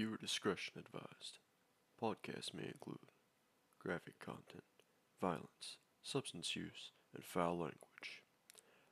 Viewer 0.00 0.16
discretion 0.16 0.72
advised. 0.78 1.40
Podcast 2.02 2.54
may 2.54 2.64
include 2.72 3.00
graphic 3.78 4.18
content, 4.18 4.64
violence, 5.20 5.76
substance 6.02 6.56
use, 6.56 6.92
and 7.14 7.22
foul 7.22 7.58
language. 7.58 8.22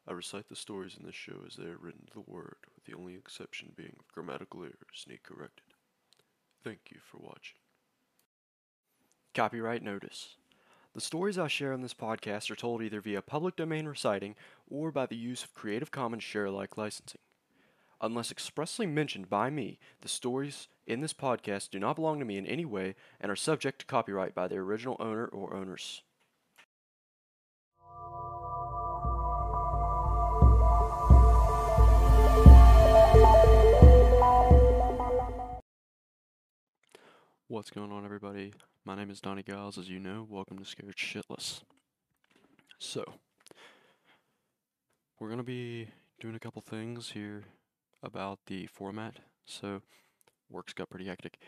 I 0.06 0.12
recite 0.12 0.50
the 0.50 0.54
stories 0.54 0.98
in 1.00 1.06
this 1.06 1.14
show 1.14 1.44
as 1.46 1.56
they 1.56 1.64
are 1.64 1.79
written 1.79 2.04
to 2.08 2.12
the 2.12 2.30
word, 2.30 2.56
with 2.75 2.84
the 2.84 2.93
only 2.93 3.14
exception 3.14 3.72
being 3.75 3.96
if 3.98 4.12
grammatical 4.12 4.61
errors 4.61 5.07
need 5.08 5.22
corrected. 5.22 5.64
Thank 6.62 6.80
you 6.90 6.98
for 7.02 7.16
watching. 7.16 7.56
Copyright 9.32 9.82
notice. 9.82 10.36
The 10.93 11.00
stories 11.00 11.38
I 11.38 11.48
share 11.48 11.72
on 11.72 11.80
this 11.80 11.95
podcast 11.95 12.50
are 12.50 12.54
told 12.54 12.82
either 12.82 13.00
via 13.00 13.22
public 13.22 13.56
domain 13.56 13.86
reciting 13.86 14.34
or 14.68 14.93
by 14.93 15.06
the 15.06 15.16
use 15.16 15.43
of 15.43 15.54
Creative 15.54 15.90
Commons 15.90 16.22
share 16.22 16.45
alike 16.45 16.77
licensing. 16.77 17.22
Unless 18.00 18.30
expressly 18.30 18.86
mentioned 18.86 19.29
by 19.29 19.50
me, 19.50 19.80
the 20.02 20.08
stories 20.08 20.68
in 20.86 21.00
this 21.00 21.12
podcast 21.12 21.70
do 21.70 21.80
not 21.80 21.96
belong 21.96 22.20
to 22.20 22.25
me 22.25 22.36
in 22.36 22.46
any 22.46 22.64
way 22.64 22.94
and 23.20 23.30
are 23.30 23.36
subject 23.36 23.80
to 23.80 23.86
copyright 23.86 24.36
by 24.36 24.46
their 24.46 24.61
original 24.61 24.96
owner 25.00 25.26
or 25.26 25.52
owners. 25.52 26.03
What's 37.48 37.70
going 37.70 37.91
on, 37.91 38.05
everybody? 38.05 38.53
My 38.84 38.94
name 38.94 39.11
is 39.11 39.20
Donny 39.20 39.42
Giles, 39.42 39.77
as 39.77 39.89
you 39.89 39.98
know. 39.98 40.25
Welcome 40.30 40.61
to 40.61 40.64
Scared 40.64 40.94
Shitless. 40.97 41.62
So, 42.78 43.05
we're 45.19 45.28
going 45.28 45.39
to 45.39 45.44
be 45.44 45.89
doing 46.20 46.36
a 46.36 46.39
couple 46.39 46.62
things 46.62 47.11
here 47.11 47.42
about 48.02 48.41
the 48.47 48.66
format. 48.66 49.19
So, 49.44 49.83
work's 50.50 50.73
got 50.73 50.91
pretty 50.91 51.06
hectic. 51.06 51.39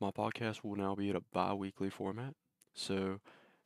My 0.00 0.10
podcast 0.10 0.64
will 0.64 0.76
now 0.76 0.94
be 0.94 1.10
at 1.10 1.16
a 1.16 1.22
bi 1.32 1.52
weekly 1.54 1.90
format. 1.90 2.34
So, 2.74 3.20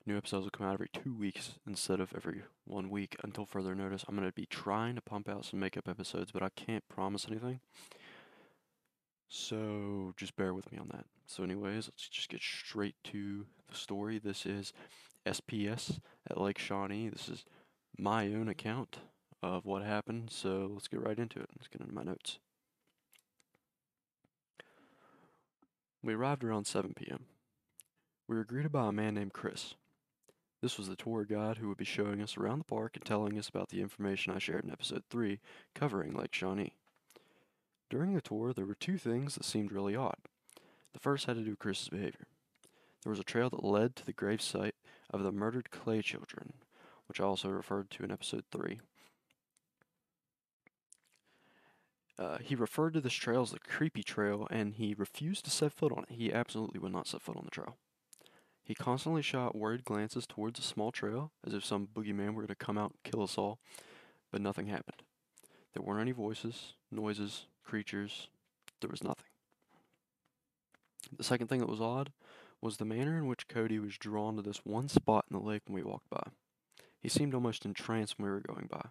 new 0.06 0.16
episodes 0.16 0.44
will 0.44 0.50
come 0.50 0.66
out 0.66 0.74
every 0.74 0.90
two 0.92 1.14
weeks 1.14 1.54
instead 1.66 2.00
of 2.00 2.12
every 2.14 2.42
one 2.64 2.90
week 2.90 3.16
until 3.22 3.46
further 3.46 3.74
notice. 3.74 4.04
I'm 4.08 4.16
going 4.16 4.28
to 4.28 4.34
be 4.34 4.46
trying 4.46 4.94
to 4.94 5.00
pump 5.00 5.28
out 5.28 5.44
some 5.44 5.60
makeup 5.60 5.88
episodes, 5.88 6.32
but 6.32 6.42
I 6.42 6.50
can't 6.50 6.88
promise 6.88 7.26
anything. 7.28 7.60
So 9.28 10.14
just 10.16 10.36
bear 10.36 10.54
with 10.54 10.70
me 10.72 10.78
on 10.78 10.88
that. 10.92 11.04
So, 11.26 11.42
anyways, 11.42 11.88
let's 11.88 12.08
just 12.08 12.30
get 12.30 12.40
straight 12.40 12.94
to 13.04 13.46
the 13.70 13.76
story. 13.76 14.18
This 14.18 14.46
is 14.46 14.72
SPS 15.26 16.00
at 16.30 16.40
Lake 16.40 16.58
Shawnee. 16.58 17.10
This 17.10 17.28
is 17.28 17.44
my 17.98 18.26
own 18.26 18.48
account 18.48 18.98
of 19.42 19.64
what 19.64 19.82
happened. 19.82 20.30
So 20.30 20.70
let's 20.72 20.88
get 20.88 21.00
right 21.00 21.18
into 21.18 21.40
it. 21.40 21.50
Let's 21.56 21.68
get 21.68 21.80
into 21.80 21.94
my 21.94 22.02
notes. 22.02 22.38
We 26.02 26.14
arrived 26.14 26.44
around 26.44 26.66
7 26.66 26.94
p.m. 26.94 27.24
We 28.28 28.36
were 28.36 28.44
greeted 28.44 28.72
by 28.72 28.88
a 28.88 28.92
man 28.92 29.14
named 29.14 29.32
Chris. 29.32 29.74
This 30.60 30.76
was 30.76 30.88
the 30.88 30.96
tour 30.96 31.24
guide 31.24 31.58
who 31.58 31.68
would 31.68 31.76
be 31.78 31.84
showing 31.84 32.20
us 32.20 32.36
around 32.36 32.58
the 32.58 32.64
park 32.64 32.96
and 32.96 33.04
telling 33.04 33.38
us 33.38 33.48
about 33.48 33.68
the 33.68 33.80
information 33.80 34.32
I 34.32 34.38
shared 34.38 34.64
in 34.64 34.70
episode 34.70 35.04
3 35.08 35.38
covering 35.74 36.14
Lake 36.14 36.34
Shawnee. 36.34 36.74
During 37.90 38.14
the 38.14 38.20
tour, 38.20 38.52
there 38.52 38.66
were 38.66 38.74
two 38.74 38.98
things 38.98 39.34
that 39.34 39.44
seemed 39.44 39.72
really 39.72 39.96
odd. 39.96 40.18
The 40.92 40.98
first 40.98 41.26
had 41.26 41.36
to 41.36 41.42
do 41.42 41.50
with 41.50 41.58
Chris's 41.58 41.88
behavior. 41.88 42.26
There 43.02 43.10
was 43.10 43.20
a 43.20 43.24
trail 43.24 43.50
that 43.50 43.64
led 43.64 43.94
to 43.96 44.04
the 44.04 44.12
gravesite 44.12 44.72
of 45.10 45.22
the 45.22 45.32
murdered 45.32 45.70
Clay 45.70 46.02
children, 46.02 46.54
which 47.06 47.20
I 47.20 47.24
also 47.24 47.48
referred 47.48 47.90
to 47.92 48.04
in 48.04 48.10
episode 48.10 48.44
3. 48.50 48.80
Uh, 52.18 52.38
he 52.38 52.54
referred 52.54 52.94
to 52.94 53.00
this 53.00 53.12
trail 53.12 53.42
as 53.42 53.52
the 53.52 53.60
creepy 53.60 54.02
trail, 54.02 54.48
and 54.50 54.74
he 54.74 54.94
refused 54.98 55.44
to 55.44 55.50
set 55.50 55.72
foot 55.72 55.92
on 55.92 56.04
it. 56.04 56.14
He 56.14 56.32
absolutely 56.32 56.80
would 56.80 56.92
not 56.92 57.06
set 57.06 57.22
foot 57.22 57.36
on 57.36 57.44
the 57.44 57.50
trail. 57.50 57.76
He 58.64 58.74
constantly 58.74 59.22
shot 59.22 59.56
worried 59.56 59.84
glances 59.84 60.26
towards 60.26 60.58
the 60.58 60.66
small 60.66 60.90
trail, 60.90 61.30
as 61.46 61.54
if 61.54 61.64
some 61.64 61.86
boogeyman 61.86 62.34
were 62.34 62.46
to 62.46 62.54
come 62.54 62.76
out 62.76 62.90
and 62.90 63.12
kill 63.12 63.22
us 63.22 63.38
all, 63.38 63.60
but 64.32 64.42
nothing 64.42 64.66
happened. 64.66 65.02
There 65.72 65.82
weren't 65.82 66.02
any 66.02 66.12
voices, 66.12 66.74
noises, 66.90 67.46
creatures. 67.64 68.28
There 68.80 68.90
was 68.90 69.02
nothing. 69.04 69.24
The 71.16 71.24
second 71.24 71.46
thing 71.46 71.60
that 71.60 71.68
was 71.68 71.80
odd 71.80 72.12
was 72.60 72.76
the 72.76 72.84
manner 72.84 73.16
in 73.16 73.26
which 73.26 73.48
Cody 73.48 73.78
was 73.78 73.96
drawn 73.96 74.36
to 74.36 74.42
this 74.42 74.64
one 74.64 74.88
spot 74.88 75.24
in 75.30 75.38
the 75.38 75.44
lake 75.44 75.62
when 75.66 75.76
we 75.76 75.82
walked 75.82 76.10
by. 76.10 76.24
He 77.00 77.08
seemed 77.08 77.34
almost 77.34 77.64
entranced 77.64 78.18
when 78.18 78.26
we 78.26 78.32
were 78.32 78.40
going 78.40 78.66
by. 78.68 78.88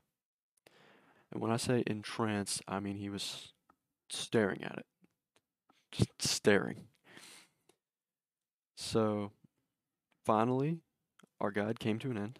And 1.37 1.43
when 1.43 1.51
I 1.51 1.57
say 1.57 1.83
entranced, 1.85 2.63
I 2.67 2.79
mean 2.79 2.95
he 2.95 3.11
was 3.11 3.53
staring 4.09 4.63
at 4.63 4.79
it. 4.79 4.85
Just 5.91 6.09
staring. 6.19 6.85
So, 8.75 9.29
finally, 10.25 10.79
our 11.39 11.51
guide 11.51 11.79
came 11.79 11.99
to 11.99 12.09
an 12.09 12.17
end. 12.17 12.39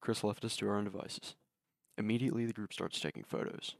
Chris 0.00 0.22
left 0.22 0.44
us 0.44 0.54
to 0.58 0.68
our 0.68 0.76
own 0.76 0.84
devices. 0.84 1.34
Immediately, 1.98 2.46
the 2.46 2.52
group 2.52 2.72
starts 2.72 3.00
taking 3.00 3.24
photos. 3.24 3.74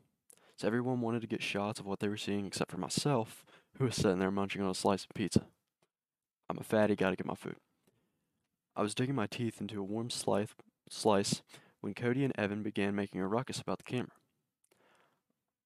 So 0.57 0.67
everyone 0.67 1.01
wanted 1.01 1.21
to 1.21 1.29
get 1.29 1.41
shots 1.41 1.79
of 1.79 1.87
what 1.87 2.01
they 2.01 2.09
were 2.09 2.17
seeing 2.17 2.47
except 2.47 2.73
for 2.73 2.79
myself, 2.79 3.45
who 3.79 3.85
was 3.85 3.95
sitting 3.95 4.19
there 4.19 4.33
munching 4.33 4.63
on 4.63 4.71
a 4.71 4.75
slice 4.75 5.05
of 5.05 5.15
pizza. 5.15 5.47
I'm 6.51 6.59
a 6.59 6.65
fatty, 6.65 6.97
gotta 6.97 7.15
get 7.15 7.25
my 7.25 7.37
food. 7.37 7.57
I 8.75 8.83
was 8.83 8.97
digging 8.97 9.15
my 9.15 9.29
teeth 9.29 9.61
into 9.61 9.79
a 9.79 9.85
warm 9.85 10.11
slice, 10.11 10.55
slice 10.91 11.43
when 11.85 11.93
Cody 11.93 12.25
and 12.25 12.33
Evan 12.39 12.63
began 12.63 12.95
making 12.95 13.21
a 13.21 13.29
ruckus 13.29 13.61
about 13.61 13.77
the 13.77 13.85
camera. 13.85 14.17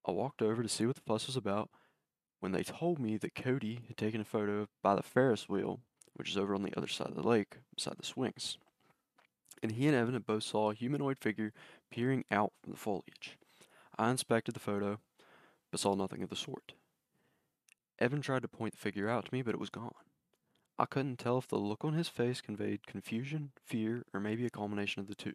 I 0.04 0.10
walked 0.10 0.42
over 0.42 0.64
to 0.64 0.68
see 0.68 0.84
what 0.84 0.96
the 0.96 1.02
fuss 1.02 1.28
was 1.28 1.36
about 1.36 1.70
when 2.40 2.50
they 2.50 2.64
told 2.64 2.98
me 2.98 3.16
that 3.18 3.36
Cody 3.36 3.82
had 3.86 3.96
taken 3.96 4.20
a 4.20 4.24
photo 4.24 4.66
by 4.82 4.96
the 4.96 5.02
Ferris 5.04 5.48
wheel, 5.48 5.78
which 6.14 6.30
is 6.30 6.36
over 6.36 6.56
on 6.56 6.64
the 6.64 6.76
other 6.76 6.88
side 6.88 7.06
of 7.06 7.14
the 7.14 7.22
lake, 7.22 7.58
beside 7.72 7.98
the 7.98 8.04
swings. 8.04 8.58
And 9.62 9.70
he 9.70 9.86
and 9.86 9.94
Evan 9.94 10.14
had 10.14 10.26
both 10.26 10.42
saw 10.42 10.72
a 10.72 10.74
humanoid 10.74 11.20
figure 11.20 11.52
peering 11.88 12.24
out 12.32 12.52
from 12.64 12.72
the 12.72 12.78
foliage. 12.78 13.38
I 13.96 14.10
inspected 14.10 14.54
the 14.54 14.60
photo, 14.60 14.98
but 15.70 15.78
saw 15.78 15.94
nothing 15.94 16.24
of 16.24 16.30
the 16.30 16.36
sort. 16.36 16.72
Evan 18.00 18.22
tried 18.22 18.42
to 18.42 18.48
point 18.48 18.72
the 18.72 18.78
figure 18.80 19.08
out 19.08 19.26
to 19.26 19.32
me, 19.32 19.42
but 19.42 19.54
it 19.54 19.60
was 19.60 19.70
gone. 19.70 19.94
I 20.80 20.86
couldn't 20.86 21.20
tell 21.20 21.38
if 21.38 21.46
the 21.46 21.58
look 21.58 21.84
on 21.84 21.92
his 21.92 22.08
face 22.08 22.40
conveyed 22.40 22.88
confusion, 22.88 23.52
fear, 23.64 24.02
or 24.12 24.18
maybe 24.18 24.44
a 24.46 24.50
combination 24.50 24.98
of 24.98 25.06
the 25.06 25.14
two. 25.14 25.34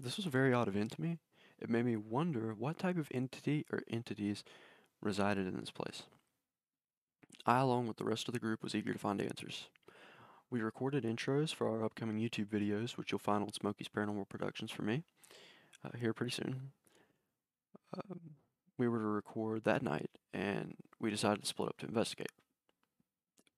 This 0.00 0.16
was 0.16 0.26
a 0.26 0.30
very 0.30 0.52
odd 0.52 0.68
event 0.68 0.92
to 0.92 1.00
me. 1.00 1.18
It 1.60 1.68
made 1.68 1.84
me 1.84 1.96
wonder 1.96 2.54
what 2.56 2.78
type 2.78 2.98
of 2.98 3.08
entity 3.12 3.66
or 3.72 3.82
entities 3.90 4.44
resided 5.00 5.46
in 5.46 5.58
this 5.58 5.70
place. 5.70 6.04
I, 7.44 7.60
along 7.60 7.88
with 7.88 7.96
the 7.96 8.04
rest 8.04 8.28
of 8.28 8.34
the 8.34 8.40
group, 8.40 8.62
was 8.62 8.74
eager 8.74 8.92
to 8.92 8.98
find 8.98 9.20
answers. 9.20 9.68
We 10.50 10.60
recorded 10.60 11.04
intros 11.04 11.52
for 11.54 11.68
our 11.68 11.84
upcoming 11.84 12.18
YouTube 12.18 12.46
videos, 12.46 12.96
which 12.96 13.10
you'll 13.10 13.18
find 13.18 13.42
on 13.42 13.52
Smokey's 13.52 13.88
Paranormal 13.88 14.28
Productions 14.28 14.70
for 14.70 14.82
me, 14.82 15.02
uh, 15.84 15.96
here 15.98 16.12
pretty 16.12 16.32
soon. 16.32 16.70
Um, 17.94 18.20
we 18.76 18.88
were 18.88 18.98
to 18.98 19.04
record 19.04 19.64
that 19.64 19.82
night, 19.82 20.10
and 20.32 20.74
we 21.00 21.10
decided 21.10 21.42
to 21.42 21.48
split 21.48 21.70
up 21.70 21.78
to 21.78 21.86
investigate. 21.86 22.32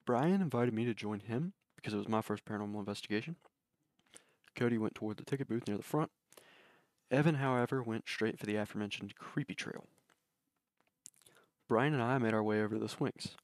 Brian 0.07 0.41
invited 0.41 0.73
me 0.73 0.85
to 0.87 0.95
join 0.95 1.21
him 1.21 1.53
because 1.77 1.95
it 1.95 1.99
was 1.99 2.09
my 2.09 2.23
first 2.23 2.45
paranormal 2.45 2.79
investigation. 2.79 3.37
Cody 4.57 4.79
went 4.79 4.95
toward 4.95 5.17
the 5.17 5.25
ticket 5.25 5.49
booth 5.49 5.69
near 5.69 5.77
the 5.77 5.83
front. 5.83 6.11
Evan, 7.11 7.37
however, 7.37 7.83
went 7.83 8.09
straight 8.09 8.39
for 8.39 8.47
the 8.47 8.57
aforementioned 8.57 9.17
creepy 9.17 9.55
trail. 9.55 9.87
Brian 11.69 11.95
and 11.95 12.03
I 12.03 12.19
made 12.19 12.35
our 12.35 12.43
way 12.43 12.63
over 12.63 12.75
to 12.75 12.81
the 12.81 12.89
swings. 12.89 13.37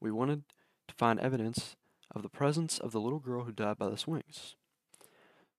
We 0.00 0.10
wanted 0.10 0.42
to 0.88 0.94
find 0.94 1.18
evidence 1.20 1.76
of 2.14 2.22
the 2.22 2.28
presence 2.28 2.78
of 2.78 2.92
the 2.92 3.00
little 3.00 3.18
girl 3.18 3.44
who 3.44 3.52
died 3.52 3.78
by 3.78 3.88
the 3.88 3.98
swings. 3.98 4.54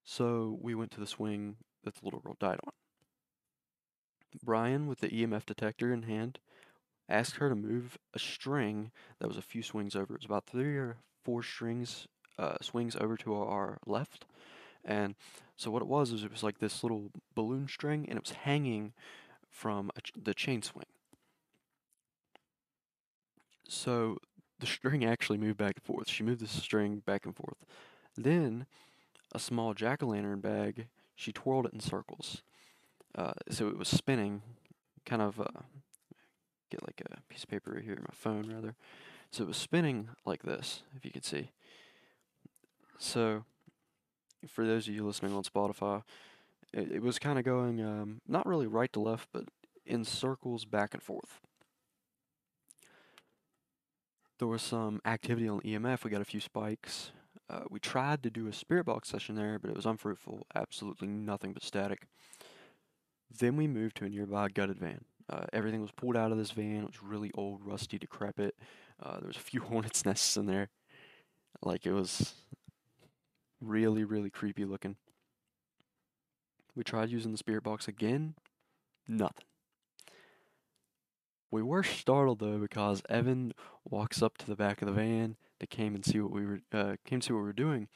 So 0.03 0.57
we 0.61 0.73
went 0.75 0.91
to 0.91 0.99
the 0.99 1.07
swing 1.07 1.57
that 1.83 1.95
the 1.95 2.05
little 2.05 2.19
girl 2.19 2.37
died 2.39 2.59
on. 2.65 2.73
Brian, 4.43 4.87
with 4.87 4.99
the 4.99 5.09
EMF 5.09 5.45
detector 5.45 5.91
in 5.91 6.03
hand, 6.03 6.39
asked 7.09 7.37
her 7.37 7.49
to 7.49 7.55
move 7.55 7.97
a 8.13 8.19
string 8.19 8.91
that 9.19 9.27
was 9.27 9.37
a 9.37 9.41
few 9.41 9.63
swings 9.63 9.95
over. 9.95 10.13
It 10.13 10.21
was 10.21 10.25
about 10.25 10.45
three 10.45 10.77
or 10.77 10.97
four 11.23 11.43
strings, 11.43 12.07
uh, 12.37 12.57
swings 12.61 12.95
over 12.95 13.17
to 13.17 13.35
our 13.35 13.79
left. 13.85 14.25
And 14.87 15.15
so 15.55 15.69
what 15.69 15.81
it 15.81 15.87
was 15.87 16.11
is 16.11 16.23
it 16.23 16.31
was 16.31 16.43
like 16.43 16.59
this 16.59 16.83
little 16.83 17.11
balloon 17.35 17.67
string, 17.67 18.05
and 18.07 18.17
it 18.17 18.23
was 18.23 18.31
hanging 18.31 18.93
from 19.49 19.91
ch- 20.01 20.13
the 20.15 20.33
chain 20.33 20.61
swing. 20.61 20.85
So 23.67 24.17
the 24.59 24.65
string 24.65 25.03
actually 25.03 25.37
moved 25.37 25.57
back 25.57 25.73
and 25.75 25.83
forth. 25.83 26.09
She 26.09 26.23
moved 26.23 26.39
the 26.39 26.47
string 26.47 27.01
back 27.05 27.25
and 27.25 27.35
forth. 27.35 27.65
Then 28.15 28.65
a 29.33 29.39
small 29.39 29.73
jack 29.73 30.01
o' 30.01 30.07
lantern 30.07 30.39
bag, 30.39 30.87
she 31.15 31.31
twirled 31.31 31.65
it 31.65 31.73
in 31.73 31.79
circles. 31.79 32.43
Uh, 33.13 33.33
so 33.49 33.67
it 33.67 33.77
was 33.77 33.87
spinning, 33.87 34.41
kind 35.05 35.21
of 35.21 35.39
uh, 35.39 35.61
get 36.69 36.83
like 36.83 37.01
a 37.11 37.21
piece 37.29 37.43
of 37.43 37.49
paper 37.49 37.71
right 37.71 37.83
here, 37.83 37.97
my 37.99 38.13
phone 38.13 38.51
rather. 38.51 38.75
So 39.31 39.43
it 39.43 39.47
was 39.47 39.57
spinning 39.57 40.09
like 40.25 40.43
this, 40.43 40.83
if 40.95 41.03
you 41.03 41.11
could 41.11 41.25
see. 41.25 41.51
So 42.97 43.43
for 44.47 44.65
those 44.65 44.87
of 44.87 44.93
you 44.93 45.05
listening 45.05 45.33
on 45.33 45.43
Spotify, 45.43 46.03
it, 46.73 46.91
it 46.91 47.01
was 47.01 47.19
kind 47.19 47.39
of 47.39 47.45
going 47.45 47.81
um, 47.81 48.21
not 48.27 48.45
really 48.45 48.67
right 48.67 48.91
to 48.93 48.99
left, 48.99 49.29
but 49.31 49.45
in 49.85 50.03
circles 50.03 50.65
back 50.65 50.93
and 50.93 51.01
forth. 51.01 51.39
there 54.39 54.47
was 54.47 54.61
some 54.61 55.01
activity 55.05 55.47
on 55.47 55.61
EMF. 55.61 56.03
We 56.03 56.11
got 56.11 56.21
a 56.21 56.25
few 56.25 56.39
spikes. 56.39 57.11
Uh, 57.49 57.61
we 57.69 57.79
tried 57.79 58.23
to 58.23 58.29
do 58.29 58.47
a 58.47 58.53
spirit 58.53 58.85
box 58.85 59.09
session 59.09 59.35
there, 59.35 59.57
but 59.57 59.69
it 59.69 59.75
was 59.75 59.85
unfruitful. 59.85 60.45
Absolutely 60.53 61.07
nothing 61.07 61.53
but 61.53 61.63
static. 61.63 62.07
Then 63.39 63.57
we 63.57 63.67
moved 63.67 63.97
to 63.97 64.05
a 64.05 64.09
nearby 64.09 64.49
gutted 64.49 64.79
van. 64.79 65.05
Uh, 65.29 65.45
everything 65.51 65.81
was 65.81 65.91
pulled 65.91 66.15
out 66.15 66.31
of 66.31 66.37
this 66.37 66.51
van. 66.51 66.83
It 66.83 66.87
was 66.87 67.03
really 67.03 67.31
old, 67.35 67.61
rusty, 67.65 67.97
decrepit. 67.97 68.55
Uh, 69.01 69.19
there 69.19 69.27
was 69.27 69.37
a 69.37 69.41
few 69.41 69.61
hornets' 69.69 70.05
nests 70.05 70.37
in 70.37 70.45
there. 70.45 70.69
Like 71.61 71.85
it 71.85 71.93
was 71.93 72.33
really, 73.61 74.03
really 74.03 74.29
creepy 74.29 74.65
looking. 74.65 74.95
We 76.75 76.83
tried 76.83 77.09
using 77.09 77.31
the 77.31 77.37
spirit 77.37 77.63
box 77.63 77.87
again. 77.87 78.35
Nothing. 79.07 79.45
We 81.49 81.63
were 81.63 81.83
startled 81.83 82.39
though 82.39 82.57
because 82.57 83.01
Evan 83.09 83.53
walks 83.89 84.21
up 84.21 84.37
to 84.39 84.45
the 84.45 84.55
back 84.55 84.81
of 84.81 84.87
the 84.87 84.93
van 84.93 85.37
to 85.59 85.67
came 85.67 85.95
and 85.95 86.05
see 86.05 86.19
what 86.19 86.31
we 86.31 86.45
were 86.45 86.59
uh, 86.73 86.95
came 87.05 87.19
to 87.19 87.27
see 87.27 87.33
what 87.33 87.39
we 87.39 87.45
were 87.45 87.53
doing, 87.53 87.87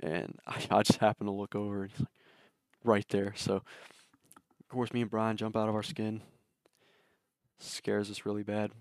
and 0.00 0.38
I, 0.46 0.64
I 0.70 0.82
just 0.82 0.98
happened 0.98 1.28
to 1.28 1.32
look 1.32 1.54
over 1.54 1.82
and 1.82 1.90
he's 1.92 2.00
like 2.00 2.08
right 2.84 3.06
there. 3.10 3.34
So 3.36 3.56
of 3.56 4.68
course 4.68 4.92
me 4.92 5.02
and 5.02 5.10
Brian 5.10 5.36
jump 5.36 5.56
out 5.56 5.68
of 5.68 5.74
our 5.74 5.82
skin. 5.82 6.22
Scares 7.58 8.10
us 8.10 8.26
really 8.26 8.42
bad. 8.42 8.72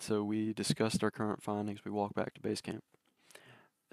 So 0.00 0.24
we 0.24 0.52
discussed 0.52 1.04
our 1.04 1.10
current 1.10 1.42
findings. 1.42 1.84
We 1.84 1.90
walk 1.90 2.14
back 2.14 2.34
to 2.34 2.40
base 2.40 2.60
camp. 2.60 2.82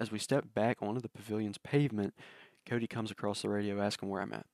As 0.00 0.10
we 0.10 0.18
step 0.18 0.46
back 0.54 0.78
onto 0.82 1.00
the 1.00 1.08
pavilion's 1.08 1.58
pavement, 1.58 2.14
Cody 2.66 2.86
comes 2.86 3.10
across 3.10 3.42
the 3.42 3.48
radio 3.48 3.80
asking 3.80 4.08
where 4.08 4.22
I'm 4.22 4.32
at. 4.32 4.46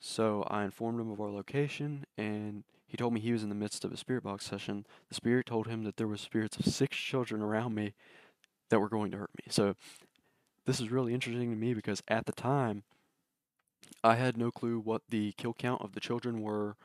So 0.00 0.44
I 0.48 0.64
informed 0.64 1.00
him 1.00 1.10
of 1.10 1.20
our 1.20 1.30
location, 1.30 2.06
and 2.16 2.64
he 2.86 2.96
told 2.96 3.12
me 3.12 3.20
he 3.20 3.32
was 3.32 3.42
in 3.42 3.50
the 3.50 3.54
midst 3.54 3.84
of 3.84 3.92
a 3.92 3.96
spirit 3.96 4.24
box 4.24 4.46
session. 4.46 4.86
The 5.08 5.14
spirit 5.14 5.46
told 5.46 5.68
him 5.68 5.84
that 5.84 5.96
there 5.96 6.08
were 6.08 6.16
spirits 6.16 6.56
of 6.56 6.66
six 6.66 6.96
children 6.96 7.42
around 7.42 7.74
me 7.74 7.94
that 8.70 8.80
were 8.80 8.88
going 8.88 9.10
to 9.10 9.18
hurt 9.18 9.30
me. 9.36 9.44
So 9.50 9.76
this 10.64 10.80
is 10.80 10.90
really 10.90 11.14
interesting 11.14 11.50
to 11.50 11.56
me 11.56 11.74
because 11.74 12.02
at 12.08 12.26
the 12.26 12.32
time, 12.32 12.82
I 14.02 14.14
had 14.14 14.36
no 14.36 14.50
clue 14.50 14.80
what 14.80 15.02
the 15.10 15.32
kill 15.32 15.52
count 15.52 15.82
of 15.82 15.92
the 15.92 16.00
children 16.00 16.40
were 16.40 16.76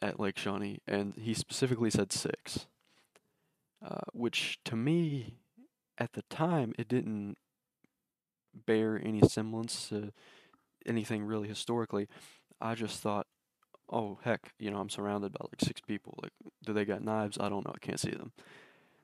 at 0.00 0.18
Lake 0.18 0.38
Shawnee, 0.38 0.80
and 0.86 1.14
he 1.16 1.34
specifically 1.34 1.90
said 1.90 2.12
six, 2.12 2.66
uh, 3.84 4.00
which 4.12 4.58
to 4.64 4.76
me, 4.76 5.34
at 5.98 6.12
the 6.12 6.22
time, 6.30 6.72
it 6.78 6.88
didn't 6.88 7.36
bear 8.66 9.00
any 9.02 9.20
semblance 9.28 9.88
to 9.88 10.12
anything 10.86 11.24
really 11.24 11.48
historically. 11.48 12.08
I 12.60 12.74
just 12.74 13.00
thought, 13.00 13.26
oh 13.90 14.18
heck, 14.22 14.52
you 14.58 14.70
know, 14.70 14.78
I'm 14.78 14.90
surrounded 14.90 15.32
by 15.32 15.44
like 15.44 15.60
six 15.60 15.80
people. 15.80 16.18
Like, 16.22 16.32
do 16.64 16.72
they 16.72 16.84
got 16.84 17.02
knives? 17.02 17.38
I 17.40 17.48
don't 17.48 17.66
know. 17.66 17.74
I 17.74 17.84
can't 17.84 18.00
see 18.00 18.10
them. 18.10 18.32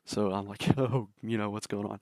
So 0.04 0.32
I'm 0.32 0.46
like, 0.46 0.66
oh, 0.78 1.08
you 1.22 1.38
know, 1.38 1.50
what's 1.50 1.66
going 1.66 1.86
on? 1.86 2.00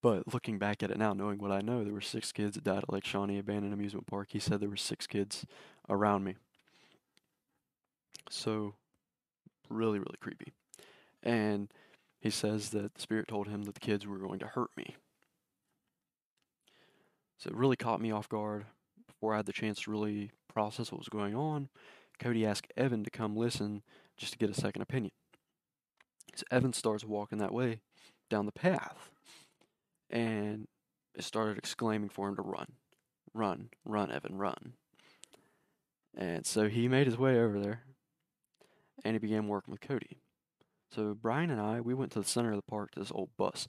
But 0.00 0.32
looking 0.32 0.58
back 0.58 0.82
at 0.82 0.90
it 0.90 0.98
now, 0.98 1.12
knowing 1.12 1.38
what 1.38 1.50
I 1.50 1.60
know, 1.60 1.82
there 1.82 1.92
were 1.92 2.00
six 2.00 2.30
kids 2.30 2.54
that 2.54 2.64
died 2.64 2.84
at 2.84 2.92
Lake 2.92 3.04
Shawnee 3.04 3.38
Abandoned 3.38 3.74
Amusement 3.74 4.06
Park. 4.06 4.28
He 4.30 4.38
said 4.38 4.60
there 4.60 4.68
were 4.68 4.76
six 4.76 5.06
kids 5.06 5.44
around 5.88 6.22
me. 6.22 6.36
So, 8.30 8.74
really, 9.68 9.98
really 9.98 10.16
creepy. 10.20 10.52
And 11.22 11.68
he 12.20 12.30
says 12.30 12.70
that 12.70 12.94
the 12.94 13.00
spirit 13.00 13.28
told 13.28 13.48
him 13.48 13.62
that 13.62 13.74
the 13.74 13.80
kids 13.80 14.06
were 14.06 14.18
going 14.18 14.38
to 14.40 14.46
hurt 14.46 14.70
me. 14.76 14.96
So 17.38 17.50
it 17.50 17.56
really 17.56 17.76
caught 17.76 18.00
me 18.00 18.10
off 18.10 18.28
guard 18.28 18.66
before 19.06 19.34
I 19.34 19.38
had 19.38 19.46
the 19.46 19.52
chance 19.52 19.82
to 19.82 19.90
really 19.90 20.32
process 20.52 20.90
what 20.90 20.98
was 20.98 21.08
going 21.08 21.36
on. 21.36 21.68
Cody 22.18 22.44
asked 22.44 22.72
Evan 22.76 23.04
to 23.04 23.10
come 23.10 23.36
listen 23.36 23.82
just 24.16 24.32
to 24.32 24.38
get 24.38 24.50
a 24.50 24.54
second 24.54 24.82
opinion. 24.82 25.12
So 26.34 26.44
Evan 26.50 26.72
starts 26.72 27.04
walking 27.04 27.38
that 27.38 27.54
way 27.54 27.80
down 28.28 28.46
the 28.46 28.52
path 28.52 29.10
and 30.10 30.66
it 31.14 31.24
started 31.24 31.58
exclaiming 31.58 32.08
for 32.08 32.28
him 32.28 32.36
to 32.36 32.42
run. 32.42 32.66
Run, 33.34 33.68
run, 33.84 34.10
Evan, 34.10 34.36
run. 34.36 34.72
And 36.16 36.44
so 36.44 36.68
he 36.68 36.88
made 36.88 37.06
his 37.06 37.18
way 37.18 37.38
over 37.38 37.60
there 37.60 37.82
and 39.04 39.14
he 39.14 39.18
began 39.18 39.46
working 39.46 39.70
with 39.70 39.80
Cody. 39.80 40.18
So 40.94 41.16
Brian 41.20 41.50
and 41.50 41.60
I, 41.60 41.80
we 41.80 41.94
went 41.94 42.12
to 42.12 42.20
the 42.20 42.28
center 42.28 42.50
of 42.50 42.56
the 42.56 42.70
park 42.70 42.92
to 42.92 43.00
this 43.00 43.12
old 43.12 43.30
bus 43.36 43.68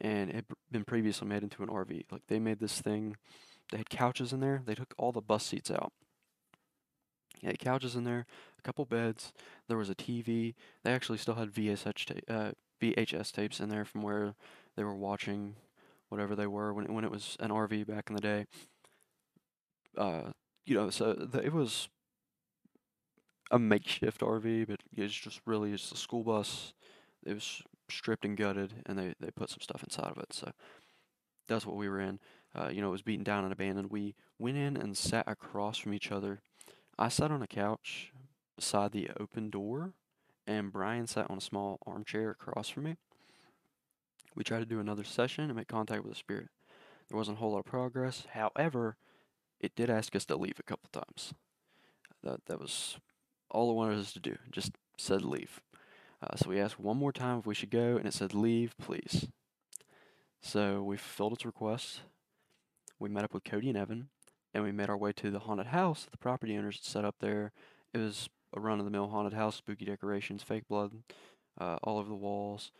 and 0.00 0.30
it 0.30 0.36
had 0.36 0.44
been 0.70 0.84
previously 0.84 1.26
made 1.26 1.42
into 1.42 1.62
an 1.62 1.68
RV. 1.68 2.04
Like 2.10 2.22
they 2.28 2.38
made 2.38 2.60
this 2.60 2.80
thing, 2.80 3.16
they 3.70 3.78
had 3.78 3.90
couches 3.90 4.32
in 4.32 4.40
there. 4.40 4.62
They 4.64 4.74
took 4.74 4.94
all 4.96 5.12
the 5.12 5.20
bus 5.20 5.44
seats 5.44 5.70
out. 5.70 5.92
They 7.42 7.48
had 7.48 7.58
couches 7.58 7.94
in 7.94 8.04
there, 8.04 8.26
a 8.58 8.62
couple 8.62 8.84
beds. 8.84 9.32
There 9.68 9.76
was 9.76 9.90
a 9.90 9.94
TV. 9.94 10.54
They 10.82 10.92
actually 10.92 11.18
still 11.18 11.34
had 11.34 11.52
VHS, 11.52 12.04
ta- 12.04 12.34
uh, 12.34 12.52
VHS 12.80 13.32
tapes 13.32 13.60
in 13.60 13.68
there 13.68 13.84
from 13.84 14.02
where 14.02 14.34
they 14.76 14.84
were 14.84 14.94
watching 14.94 15.56
whatever 16.08 16.34
they 16.34 16.46
were 16.46 16.72
when 16.72 16.86
it, 16.86 16.90
when 16.90 17.04
it 17.04 17.10
was 17.10 17.36
an 17.40 17.50
RV 17.50 17.86
back 17.86 18.08
in 18.08 18.14
the 18.14 18.20
day. 18.20 18.46
Uh, 19.96 20.32
you 20.64 20.74
know, 20.74 20.90
so 20.90 21.12
the, 21.12 21.44
it 21.44 21.52
was 21.52 21.88
a 23.50 23.58
makeshift 23.58 24.20
RV, 24.20 24.66
but 24.68 24.80
it's 24.92 25.14
just 25.14 25.40
really 25.46 25.72
just 25.72 25.92
a 25.92 25.96
school 25.96 26.22
bus. 26.22 26.72
It 27.24 27.34
was 27.34 27.62
stripped 27.90 28.24
and 28.24 28.36
gutted, 28.36 28.74
and 28.86 28.98
they, 28.98 29.14
they 29.20 29.30
put 29.30 29.50
some 29.50 29.60
stuff 29.60 29.82
inside 29.82 30.10
of 30.10 30.18
it. 30.18 30.32
So 30.32 30.52
that's 31.48 31.66
what 31.66 31.76
we 31.76 31.88
were 31.88 32.00
in. 32.00 32.20
Uh, 32.54 32.68
you 32.68 32.80
know, 32.80 32.88
it 32.88 32.92
was 32.92 33.02
beaten 33.02 33.24
down 33.24 33.44
and 33.44 33.52
abandoned. 33.52 33.90
We 33.90 34.14
went 34.38 34.56
in 34.56 34.76
and 34.76 34.96
sat 34.96 35.26
across 35.26 35.78
from 35.78 35.94
each 35.94 36.12
other. 36.12 36.40
I 36.98 37.08
sat 37.08 37.30
on 37.30 37.42
a 37.42 37.46
couch 37.46 38.12
beside 38.56 38.92
the 38.92 39.08
open 39.18 39.50
door, 39.50 39.92
and 40.46 40.72
Brian 40.72 41.06
sat 41.06 41.30
on 41.30 41.38
a 41.38 41.42
small 41.42 41.78
armchair 41.86 42.30
across 42.30 42.68
from 42.68 42.84
me. 42.84 42.96
We 44.34 44.44
tried 44.44 44.60
to 44.60 44.66
do 44.66 44.80
another 44.80 45.04
session 45.04 45.44
and 45.44 45.54
make 45.54 45.68
contact 45.68 46.02
with 46.02 46.12
the 46.12 46.18
spirit. 46.18 46.48
There 47.08 47.16
wasn't 47.16 47.38
a 47.38 47.40
whole 47.40 47.52
lot 47.52 47.60
of 47.60 47.64
progress. 47.64 48.24
However, 48.32 48.96
it 49.60 49.74
did 49.74 49.90
ask 49.90 50.14
us 50.14 50.24
to 50.26 50.36
leave 50.36 50.58
a 50.58 50.62
couple 50.62 50.88
times. 50.92 51.34
That 52.22 52.44
that 52.46 52.60
was 52.60 52.98
all 53.50 53.70
it 53.70 53.74
wanted 53.74 53.98
us 53.98 54.12
to 54.12 54.20
do. 54.20 54.36
Just 54.50 54.72
said 54.96 55.22
leave. 55.22 55.60
Uh, 56.22 56.36
so 56.36 56.50
we 56.50 56.60
asked 56.60 56.80
one 56.80 56.96
more 56.96 57.12
time 57.12 57.38
if 57.38 57.46
we 57.46 57.54
should 57.54 57.70
go, 57.70 57.96
and 57.96 58.06
it 58.06 58.14
said, 58.14 58.34
Leave, 58.34 58.76
please. 58.76 59.28
So 60.40 60.82
we 60.82 60.96
fulfilled 60.96 61.34
its 61.34 61.46
request. 61.46 62.00
We 62.98 63.08
met 63.08 63.24
up 63.24 63.34
with 63.34 63.44
Cody 63.44 63.68
and 63.68 63.78
Evan, 63.78 64.08
and 64.52 64.64
we 64.64 64.72
made 64.72 64.90
our 64.90 64.96
way 64.96 65.12
to 65.12 65.30
the 65.30 65.40
haunted 65.40 65.68
house 65.68 66.04
that 66.04 66.10
the 66.10 66.18
property 66.18 66.56
owners 66.56 66.76
had 66.76 66.84
set 66.84 67.04
up 67.04 67.16
there. 67.20 67.52
It 67.94 67.98
was 67.98 68.28
a 68.54 68.60
run 68.60 68.80
of 68.80 68.84
the 68.84 68.90
mill 68.90 69.08
haunted 69.08 69.34
house, 69.34 69.56
spooky 69.56 69.84
decorations, 69.84 70.42
fake 70.42 70.66
blood 70.68 70.92
uh, 71.60 71.76
all 71.84 71.98
over 71.98 72.08
the 72.08 72.14
walls. 72.16 72.72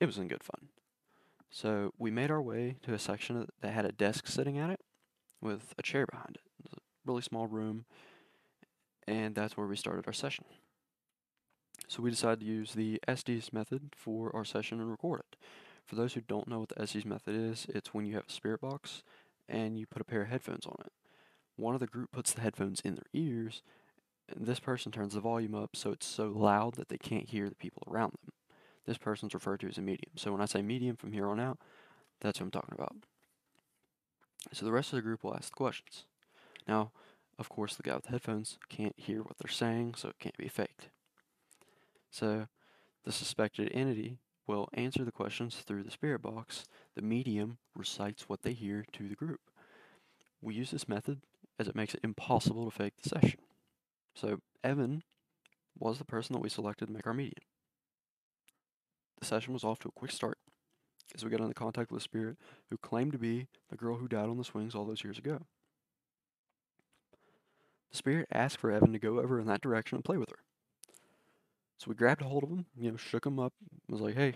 It 0.00 0.06
was 0.06 0.16
in 0.16 0.28
good 0.28 0.44
fun. 0.44 0.68
So 1.50 1.92
we 1.98 2.10
made 2.10 2.30
our 2.30 2.42
way 2.42 2.76
to 2.82 2.94
a 2.94 2.98
section 2.98 3.46
that 3.60 3.72
had 3.72 3.84
a 3.84 3.92
desk 3.92 4.26
sitting 4.26 4.58
at 4.58 4.70
it 4.70 4.80
with 5.40 5.74
a 5.78 5.82
chair 5.82 6.06
behind 6.06 6.36
it. 6.36 6.42
It 6.58 6.70
was 6.70 6.72
a 6.74 7.10
really 7.10 7.22
small 7.22 7.46
room, 7.46 7.84
and 9.06 9.34
that's 9.34 9.56
where 9.56 9.66
we 9.66 9.76
started 9.76 10.06
our 10.06 10.12
session. 10.12 10.44
So 11.88 12.02
we 12.02 12.10
decided 12.10 12.40
to 12.40 12.46
use 12.46 12.72
the 12.72 13.00
SDS 13.06 13.52
method 13.52 13.92
for 13.96 14.34
our 14.34 14.44
session 14.44 14.80
and 14.80 14.90
record 14.90 15.20
it. 15.20 15.36
For 15.84 15.94
those 15.94 16.14
who 16.14 16.20
don't 16.20 16.48
know 16.48 16.60
what 16.60 16.70
the 16.70 16.82
SDS 16.82 17.04
method 17.04 17.34
is, 17.34 17.66
it's 17.68 17.94
when 17.94 18.06
you 18.06 18.14
have 18.14 18.26
a 18.28 18.32
spirit 18.32 18.60
box 18.60 19.02
and 19.48 19.78
you 19.78 19.86
put 19.86 20.02
a 20.02 20.04
pair 20.04 20.22
of 20.22 20.28
headphones 20.28 20.66
on 20.66 20.76
it. 20.80 20.92
One 21.54 21.74
of 21.74 21.80
the 21.80 21.86
group 21.86 22.10
puts 22.10 22.32
the 22.32 22.40
headphones 22.40 22.80
in 22.80 22.96
their 22.96 23.04
ears, 23.12 23.62
and 24.28 24.46
this 24.46 24.58
person 24.58 24.90
turns 24.90 25.14
the 25.14 25.20
volume 25.20 25.54
up 25.54 25.76
so 25.76 25.92
it's 25.92 26.06
so 26.06 26.32
loud 26.34 26.74
that 26.74 26.88
they 26.88 26.98
can't 26.98 27.28
hear 27.28 27.48
the 27.48 27.54
people 27.54 27.84
around 27.86 28.12
them. 28.12 28.32
This 28.84 28.98
person's 28.98 29.34
referred 29.34 29.60
to 29.60 29.68
as 29.68 29.78
a 29.78 29.82
medium. 29.82 30.12
So 30.16 30.32
when 30.32 30.40
I 30.40 30.46
say 30.46 30.62
medium 30.62 30.96
from 30.96 31.12
here 31.12 31.28
on 31.28 31.40
out, 31.40 31.58
that's 32.20 32.40
what 32.40 32.46
I'm 32.46 32.50
talking 32.50 32.74
about. 32.74 32.96
So 34.52 34.64
the 34.64 34.72
rest 34.72 34.92
of 34.92 34.96
the 34.96 35.02
group 35.02 35.22
will 35.22 35.34
ask 35.34 35.50
the 35.50 35.56
questions. 35.56 36.04
Now, 36.66 36.90
of 37.38 37.48
course, 37.48 37.76
the 37.76 37.82
guy 37.82 37.94
with 37.94 38.04
the 38.04 38.12
headphones 38.12 38.58
can't 38.68 38.94
hear 38.96 39.22
what 39.22 39.38
they're 39.38 39.50
saying, 39.50 39.94
so 39.96 40.08
it 40.08 40.18
can't 40.18 40.36
be 40.36 40.48
faked. 40.48 40.88
So 42.10 42.46
the 43.04 43.12
suspected 43.12 43.70
entity 43.72 44.18
will 44.46 44.68
answer 44.72 45.04
the 45.04 45.12
questions 45.12 45.56
through 45.56 45.82
the 45.82 45.90
spirit 45.90 46.22
box. 46.22 46.64
The 46.94 47.02
medium 47.02 47.58
recites 47.74 48.28
what 48.28 48.42
they 48.42 48.52
hear 48.52 48.84
to 48.92 49.08
the 49.08 49.14
group. 49.14 49.40
We 50.40 50.54
use 50.54 50.70
this 50.70 50.88
method 50.88 51.20
as 51.58 51.68
it 51.68 51.76
makes 51.76 51.94
it 51.94 52.00
impossible 52.02 52.64
to 52.64 52.70
fake 52.70 52.94
the 53.02 53.08
session. 53.08 53.40
So 54.14 54.40
Evan 54.62 55.02
was 55.78 55.98
the 55.98 56.04
person 56.04 56.34
that 56.34 56.42
we 56.42 56.48
selected 56.48 56.86
to 56.86 56.92
make 56.92 57.06
our 57.06 57.14
medium. 57.14 57.34
The 59.20 59.26
session 59.26 59.52
was 59.52 59.64
off 59.64 59.78
to 59.80 59.88
a 59.88 59.92
quick 59.92 60.12
start 60.12 60.38
as 61.14 61.24
we 61.24 61.30
got 61.30 61.40
into 61.40 61.54
contact 61.54 61.90
with 61.90 62.00
a 62.00 62.04
spirit 62.04 62.36
who 62.70 62.76
claimed 62.76 63.12
to 63.12 63.18
be 63.18 63.46
the 63.70 63.76
girl 63.76 63.96
who 63.96 64.08
died 64.08 64.28
on 64.28 64.38
the 64.38 64.44
swings 64.44 64.74
all 64.74 64.84
those 64.84 65.04
years 65.04 65.18
ago. 65.18 65.40
The 67.90 67.96
spirit 67.96 68.28
asked 68.32 68.58
for 68.58 68.70
Evan 68.70 68.92
to 68.92 68.98
go 68.98 69.18
over 69.20 69.40
in 69.40 69.46
that 69.46 69.60
direction 69.60 69.96
and 69.96 70.04
play 70.04 70.16
with 70.16 70.30
her. 70.30 70.38
So 71.78 71.86
we 71.88 71.94
grabbed 71.94 72.22
a 72.22 72.26
hold 72.26 72.44
of 72.44 72.50
him, 72.50 72.66
you 72.76 72.90
know, 72.90 72.96
shook 72.96 73.26
him 73.26 73.38
up, 73.38 73.52
was 73.88 74.00
like, 74.00 74.14
hey, 74.14 74.34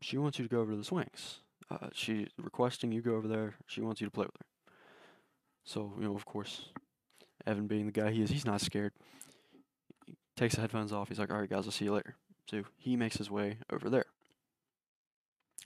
she 0.00 0.16
wants 0.16 0.38
you 0.38 0.44
to 0.44 0.48
go 0.48 0.60
over 0.60 0.72
to 0.72 0.78
the 0.78 0.84
swings. 0.84 1.40
Uh, 1.70 1.88
she's 1.92 2.28
requesting 2.38 2.92
you 2.92 3.02
go 3.02 3.14
over 3.14 3.28
there. 3.28 3.54
She 3.66 3.80
wants 3.80 4.00
you 4.00 4.06
to 4.06 4.10
play 4.10 4.24
with 4.24 4.36
her. 4.38 4.46
So, 5.64 5.92
you 5.98 6.04
know, 6.04 6.14
of 6.14 6.24
course, 6.24 6.70
Evan 7.46 7.66
being 7.66 7.86
the 7.86 7.92
guy 7.92 8.10
he 8.10 8.22
is, 8.22 8.30
he's 8.30 8.46
not 8.46 8.62
scared. 8.62 8.92
He 10.06 10.16
takes 10.36 10.54
the 10.54 10.62
headphones 10.62 10.92
off. 10.92 11.08
He's 11.08 11.18
like, 11.18 11.30
all 11.30 11.40
right, 11.40 11.50
guys, 11.50 11.66
I'll 11.66 11.72
see 11.72 11.84
you 11.84 11.92
later. 11.92 12.16
So 12.48 12.62
he 12.78 12.96
makes 12.96 13.18
his 13.18 13.30
way 13.30 13.58
over 13.70 13.90
there. 13.90 14.06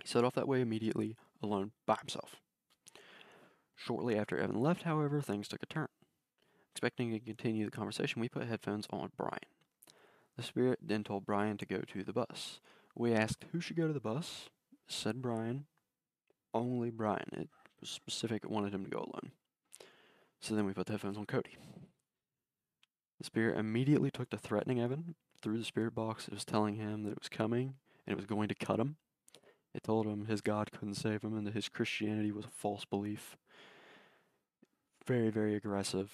He 0.01 0.09
set 0.09 0.25
off 0.25 0.35
that 0.35 0.49
way 0.49 0.61
immediately, 0.61 1.17
alone 1.41 1.71
by 1.87 1.97
himself. 1.97 2.37
Shortly 3.77 4.17
after 4.17 4.37
Evan 4.37 4.61
left, 4.61 4.83
however, 4.83 5.21
things 5.21 5.47
took 5.47 5.63
a 5.63 5.67
turn. 5.67 5.89
Expecting 6.73 7.13
to 7.13 7.21
continue 7.21 7.65
the 7.65 7.71
conversation, 7.71 8.21
we 8.21 8.29
put 8.29 8.47
headphones 8.47 8.87
on 8.91 9.11
Brian. 9.17 9.39
The 10.37 10.43
spirit 10.43 10.79
then 10.83 11.05
told 11.05 11.27
Brian 11.27 11.59
to 11.59 11.67
go 11.67 11.81
to 11.81 12.03
the 12.03 12.13
bus. 12.13 12.61
We 12.95 13.13
asked 13.13 13.45
who 13.53 13.61
should 13.61 13.77
go 13.77 13.87
to 13.87 13.93
the 13.93 14.01
bus. 14.01 14.49
Said 14.89 15.21
Brian. 15.23 15.67
Only 16.55 16.91
Brian. 16.91 17.29
It 17.33 17.49
was 17.81 17.91
specific, 17.91 18.45
it 18.45 18.51
wanted 18.51 18.75
him 18.75 18.85
to 18.85 18.91
go 18.91 18.99
alone. 18.99 19.33
So 20.41 20.55
then 20.55 20.67
we 20.67 20.73
put 20.73 20.87
the 20.87 20.93
headphones 20.93 21.19
on 21.19 21.27
Cody. 21.27 21.57
The 23.19 23.25
spirit 23.25 23.59
immediately 23.59 24.11
took 24.11 24.31
to 24.31 24.37
threatening 24.37 24.81
Evan 24.81 25.15
through 25.41 25.59
the 25.59 25.65
spirit 25.65 25.95
box. 25.95 26.27
It 26.27 26.35
was 26.35 26.45
telling 26.45 26.77
him 26.77 27.05
that 27.05 27.13
it 27.13 27.21
was 27.21 27.29
coming 27.29 27.75
and 28.07 28.13
it 28.13 28.17
was 28.17 28.27
going 28.27 28.49
to 28.49 28.55
cut 28.55 28.81
him. 28.81 28.97
It 29.75 29.83
told 29.83 30.07
him 30.07 30.27
his 30.27 30.41
God 30.41 30.73
couldn't 30.73 30.95
save 30.95 31.23
him 31.23 31.37
and 31.37 31.47
that 31.47 31.55
his 31.55 31.69
Christianity 31.69 32.33
was 32.33 32.45
a 32.45 32.51
false 32.51 32.85
belief. 32.85 33.37
Very, 35.07 35.31
very 35.31 35.55
aggressive. 35.55 36.11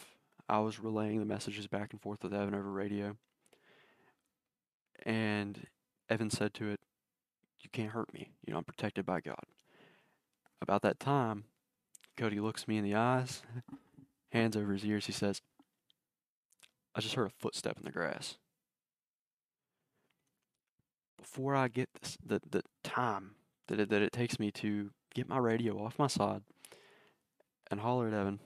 I 0.48 0.58
was 0.60 0.80
relaying 0.80 1.18
the 1.18 1.26
messages 1.26 1.66
back 1.66 1.92
and 1.92 2.00
forth 2.00 2.22
with 2.22 2.32
Evan 2.32 2.54
over 2.54 2.70
radio. 2.70 3.16
And 5.04 5.66
Evan 6.08 6.30
said 6.30 6.54
to 6.54 6.70
it, 6.70 6.80
You 7.60 7.70
can't 7.70 7.90
hurt 7.90 8.12
me. 8.14 8.30
You 8.46 8.52
know, 8.52 8.58
I'm 8.58 8.64
protected 8.64 9.04
by 9.04 9.20
God. 9.20 9.44
About 10.60 10.82
that 10.82 10.98
time, 10.98 11.44
Cody 12.16 12.40
looks 12.40 12.66
me 12.66 12.78
in 12.78 12.84
the 12.84 12.94
eyes, 12.94 13.42
hands 14.32 14.56
over 14.56 14.72
his 14.72 14.84
ears. 14.84 15.06
He 15.06 15.12
says, 15.12 15.40
I 16.94 17.00
just 17.00 17.14
heard 17.14 17.26
a 17.26 17.38
footstep 17.38 17.76
in 17.78 17.84
the 17.84 17.92
grass. 17.92 18.36
Before 21.16 21.54
I 21.54 21.68
get 21.68 21.88
this, 22.00 22.16
the, 22.24 22.40
the 22.50 22.62
time 22.82 23.32
that 23.68 23.78
it, 23.78 23.90
that 23.90 24.02
it 24.02 24.12
takes 24.12 24.40
me 24.40 24.50
to 24.52 24.90
get 25.14 25.28
my 25.28 25.38
radio 25.38 25.78
off 25.84 25.98
my 25.98 26.06
side 26.06 26.42
and 27.70 27.80
holler 27.80 28.08
at 28.08 28.14
Evan, 28.14 28.40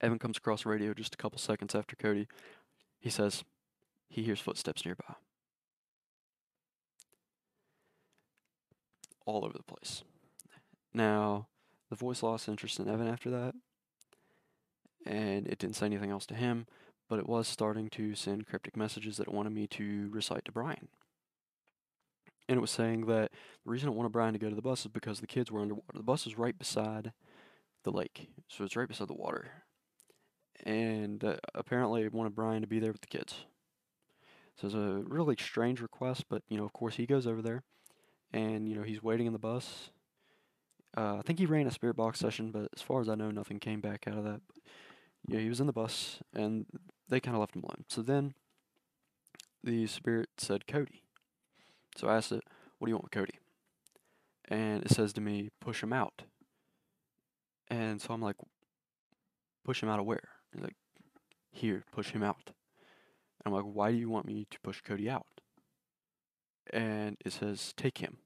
Evan 0.00 0.18
comes 0.18 0.36
across 0.36 0.62
the 0.62 0.70
radio 0.70 0.94
just 0.94 1.14
a 1.14 1.18
couple 1.18 1.38
seconds 1.38 1.74
after 1.74 1.96
Cody. 1.96 2.26
He 2.98 3.10
says 3.10 3.44
he 4.08 4.22
hears 4.22 4.40
footsteps 4.40 4.84
nearby. 4.84 5.14
All 9.26 9.44
over 9.44 9.56
the 9.56 9.62
place. 9.62 10.02
Now, 10.92 11.48
the 11.88 11.96
voice 11.96 12.22
lost 12.22 12.48
interest 12.48 12.80
in 12.80 12.88
Evan 12.88 13.06
after 13.08 13.30
that, 13.30 13.54
and 15.06 15.46
it 15.46 15.58
didn't 15.58 15.76
say 15.76 15.86
anything 15.86 16.10
else 16.10 16.26
to 16.26 16.34
him, 16.34 16.66
but 17.08 17.18
it 17.18 17.28
was 17.28 17.46
starting 17.46 17.88
to 17.90 18.14
send 18.14 18.46
cryptic 18.46 18.76
messages 18.76 19.16
that 19.16 19.28
it 19.28 19.34
wanted 19.34 19.52
me 19.52 19.66
to 19.68 20.08
recite 20.10 20.44
to 20.46 20.52
Brian. 20.52 20.88
And 22.48 22.56
it 22.56 22.60
was 22.60 22.70
saying 22.72 23.06
that 23.06 23.30
the 23.64 23.70
reason 23.70 23.88
it 23.88 23.94
wanted 23.94 24.10
Brian 24.10 24.32
to 24.32 24.38
go 24.38 24.48
to 24.48 24.56
the 24.56 24.62
bus 24.62 24.80
is 24.80 24.90
because 24.90 25.20
the 25.20 25.26
kids 25.28 25.52
were 25.52 25.60
underwater. 25.60 25.86
The 25.94 26.02
bus 26.02 26.26
is 26.26 26.36
right 26.36 26.58
beside 26.58 27.12
the 27.84 27.92
lake, 27.92 28.28
so 28.48 28.64
it's 28.64 28.74
right 28.74 28.88
beside 28.88 29.08
the 29.08 29.14
water. 29.14 29.64
And 30.64 31.24
uh, 31.24 31.36
apparently, 31.54 32.06
wanted 32.08 32.34
Brian 32.34 32.60
to 32.60 32.66
be 32.68 32.80
there 32.80 32.92
with 32.92 33.00
the 33.00 33.06
kids. 33.06 33.44
So 34.60 34.66
it's 34.66 34.76
a 34.76 35.02
really 35.06 35.36
strange 35.38 35.80
request, 35.80 36.24
but 36.28 36.42
you 36.48 36.58
know, 36.58 36.64
of 36.64 36.72
course, 36.72 36.96
he 36.96 37.06
goes 37.06 37.26
over 37.26 37.40
there, 37.40 37.62
and 38.32 38.68
you 38.68 38.74
know, 38.74 38.82
he's 38.82 39.02
waiting 39.02 39.26
in 39.26 39.32
the 39.32 39.38
bus. 39.38 39.90
Uh, 40.96 41.16
I 41.18 41.22
think 41.22 41.38
he 41.38 41.46
ran 41.46 41.66
a 41.66 41.70
spirit 41.70 41.96
box 41.96 42.18
session, 42.18 42.50
but 42.50 42.68
as 42.74 42.82
far 42.82 43.00
as 43.00 43.08
I 43.08 43.14
know, 43.14 43.30
nothing 43.30 43.58
came 43.58 43.80
back 43.80 44.06
out 44.06 44.18
of 44.18 44.24
that. 44.24 44.40
But, 44.46 44.56
yeah, 45.28 45.40
he 45.40 45.48
was 45.48 45.60
in 45.60 45.66
the 45.66 45.72
bus, 45.72 46.18
and 46.34 46.66
they 47.08 47.20
kind 47.20 47.36
of 47.36 47.40
left 47.40 47.54
him 47.54 47.62
alone. 47.62 47.84
So 47.88 48.02
then, 48.02 48.34
the 49.64 49.86
spirit 49.86 50.28
said, 50.36 50.66
"Cody." 50.66 51.04
So 51.96 52.08
I 52.08 52.16
asked 52.16 52.32
it, 52.32 52.44
"What 52.78 52.86
do 52.86 52.90
you 52.90 52.96
want 52.96 53.04
with 53.04 53.12
Cody?" 53.12 53.38
And 54.48 54.82
it 54.82 54.90
says 54.90 55.12
to 55.14 55.20
me, 55.20 55.50
"Push 55.60 55.82
him 55.82 55.92
out." 55.92 56.24
And 57.68 58.02
so 58.02 58.12
I'm 58.12 58.20
like, 58.20 58.36
"Push 59.64 59.82
him 59.82 59.88
out 59.88 60.00
of 60.00 60.06
where?" 60.06 60.39
He's 60.52 60.62
like, 60.62 60.76
"Here, 61.50 61.84
push 61.92 62.10
him 62.10 62.22
out." 62.22 62.52
I'm 63.44 63.52
like, 63.52 63.64
"Why 63.64 63.90
do 63.90 63.96
you 63.96 64.08
want 64.10 64.26
me 64.26 64.46
to 64.50 64.60
push 64.60 64.80
Cody 64.80 65.08
out?" 65.08 65.40
And 66.72 67.16
it 67.24 67.32
says, 67.32 67.72
"Take 67.76 67.98
him." 67.98 68.18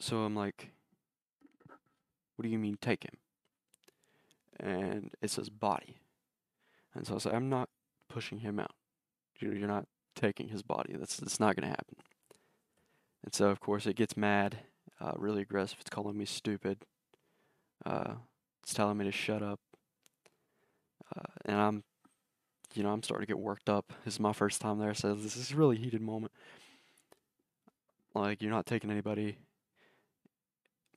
So 0.00 0.18
I'm 0.24 0.34
like, 0.36 0.72
"What 2.36 2.42
do 2.42 2.48
you 2.48 2.58
mean 2.58 2.76
take 2.80 3.04
him?" 3.04 3.18
And 4.58 5.12
it 5.20 5.30
says 5.30 5.48
body. 5.50 6.00
And 6.94 7.06
so 7.06 7.12
I 7.12 7.14
was 7.14 7.26
like, 7.26 7.34
"I'm 7.34 7.48
not 7.48 7.68
pushing 8.08 8.40
him 8.40 8.58
out. 8.58 8.74
You- 9.38 9.52
You're 9.52 9.68
not 9.68 9.88
taking 10.14 10.48
his 10.48 10.62
body. 10.62 10.94
That's 10.96 11.16
that's 11.16 11.38
not 11.40 11.56
gonna 11.56 11.68
happen." 11.68 11.96
And 13.22 13.34
so 13.34 13.50
of 13.50 13.60
course 13.60 13.86
it 13.86 13.94
gets 13.96 14.16
mad, 14.16 14.66
uh, 15.00 15.12
really 15.16 15.42
aggressive. 15.42 15.80
It's 15.80 15.90
calling 15.90 16.16
me 16.16 16.24
stupid. 16.24 16.86
Uh, 17.84 18.16
it's 18.62 18.74
telling 18.74 18.98
me 18.98 19.04
to 19.04 19.12
shut 19.12 19.42
up. 19.42 19.60
And 21.48 21.56
I'm, 21.56 21.82
you 22.74 22.82
know, 22.82 22.90
I'm 22.90 23.02
starting 23.02 23.26
to 23.26 23.32
get 23.32 23.38
worked 23.38 23.70
up. 23.70 23.92
This 24.04 24.14
is 24.14 24.20
my 24.20 24.34
first 24.34 24.60
time 24.60 24.78
there, 24.78 24.92
so 24.92 25.14
this 25.14 25.34
is 25.34 25.50
a 25.50 25.56
really 25.56 25.78
heated 25.78 26.02
moment. 26.02 26.30
Like 28.14 28.42
you're 28.42 28.52
not 28.52 28.66
taking 28.66 28.90
anybody. 28.90 29.38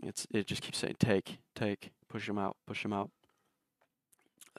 It's 0.03 0.27
it 0.31 0.47
just 0.47 0.61
keeps 0.61 0.79
saying 0.79 0.97
take, 0.99 1.37
take, 1.55 1.91
push 2.09 2.27
him 2.27 2.37
out, 2.37 2.57
push 2.67 2.83
him 2.83 2.91
out. 2.91 3.09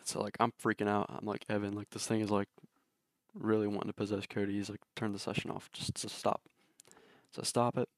So 0.05 0.23
like 0.23 0.37
I'm 0.41 0.53
freaking 0.63 0.89
out. 0.89 1.07
I'm 1.11 1.27
like 1.27 1.45
Evan, 1.49 1.75
like 1.75 1.91
this 1.91 2.07
thing 2.07 2.23
is 2.23 2.31
like 2.31 2.49
really 3.35 3.67
wanting 3.67 3.91
to 3.91 3.95
possess 3.95 4.25
Cody. 4.27 4.55
He's 4.55 4.71
like 4.71 4.81
turn 4.97 5.13
the 5.13 5.19
session 5.19 5.51
off, 5.51 5.71
just 5.73 5.95
to 5.95 6.09
stop. 6.09 6.41
So 7.33 7.43
stop 7.43 7.77
it. 7.77 7.89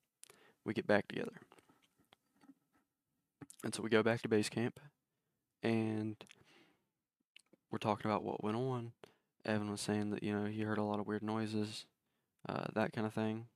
We 0.64 0.74
get 0.74 0.86
back 0.86 1.06
together. 1.06 1.32
And 3.62 3.74
so 3.74 3.82
we 3.82 3.88
go 3.88 4.02
back 4.02 4.22
to 4.22 4.28
base 4.28 4.48
camp, 4.48 4.80
and 5.62 6.16
we're 7.74 7.78
talking 7.78 8.08
about 8.08 8.22
what 8.22 8.44
went 8.44 8.56
on. 8.56 8.92
Evan 9.44 9.68
was 9.68 9.80
saying 9.80 10.10
that 10.10 10.22
you 10.22 10.32
know 10.32 10.44
he 10.44 10.62
heard 10.62 10.78
a 10.78 10.84
lot 10.84 11.00
of 11.00 11.08
weird 11.08 11.24
noises, 11.24 11.86
uh, 12.48 12.66
that 12.72 12.92
kind 12.92 13.04
of 13.04 13.12
thing. 13.12 13.46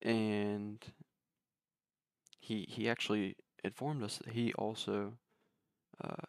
And 0.00 0.78
he 2.38 2.64
he 2.68 2.88
actually 2.88 3.34
informed 3.64 4.04
us 4.04 4.18
that 4.18 4.34
he 4.34 4.52
also 4.52 5.14
uh, 6.00 6.22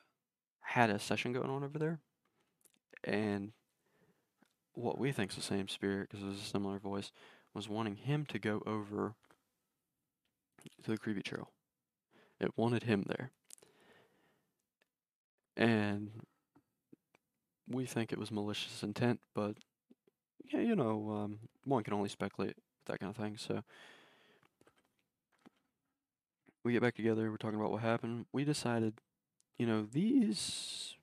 had 0.61 0.89
a 0.89 0.97
session 0.97 1.33
going 1.33 1.51
on 1.51 1.63
over 1.63 1.77
there, 1.77 1.99
and 3.03 3.51
what 4.73 4.97
we 4.97 5.11
think 5.11 5.29
is 5.29 5.35
the 5.35 5.43
same 5.43 5.67
spirit 5.67 6.09
because 6.09 6.25
it 6.25 6.29
was 6.29 6.41
a 6.41 6.45
similar 6.45 6.79
voice 6.79 7.11
was 7.53 7.69
wanting 7.69 7.95
him 7.95 8.25
to 8.25 8.39
go 8.39 8.63
over 8.65 9.13
to 10.83 10.89
the 10.89 10.97
creepy 10.97 11.21
trail. 11.21 11.51
It 12.39 12.57
wanted 12.57 12.83
him 12.83 13.05
there. 13.07 13.29
And 15.57 16.11
we 17.67 17.85
think 17.85 18.13
it 18.13 18.19
was 18.19 18.31
malicious 18.31 18.83
intent, 18.83 19.19
but 19.33 19.57
yeah, 20.53 20.61
you 20.61 20.75
know, 20.75 21.09
um, 21.11 21.39
one 21.65 21.83
can 21.83 21.93
only 21.93 22.09
speculate 22.09 22.55
that 22.85 22.99
kind 22.99 23.09
of 23.09 23.17
thing. 23.17 23.37
So 23.37 23.63
we 26.63 26.73
get 26.73 26.81
back 26.81 26.95
together, 26.95 27.29
we're 27.29 27.37
talking 27.37 27.59
about 27.59 27.71
what 27.71 27.81
happened. 27.81 28.25
We 28.31 28.45
decided, 28.45 29.01
you 29.57 29.65
know, 29.65 29.87
these 29.91 30.95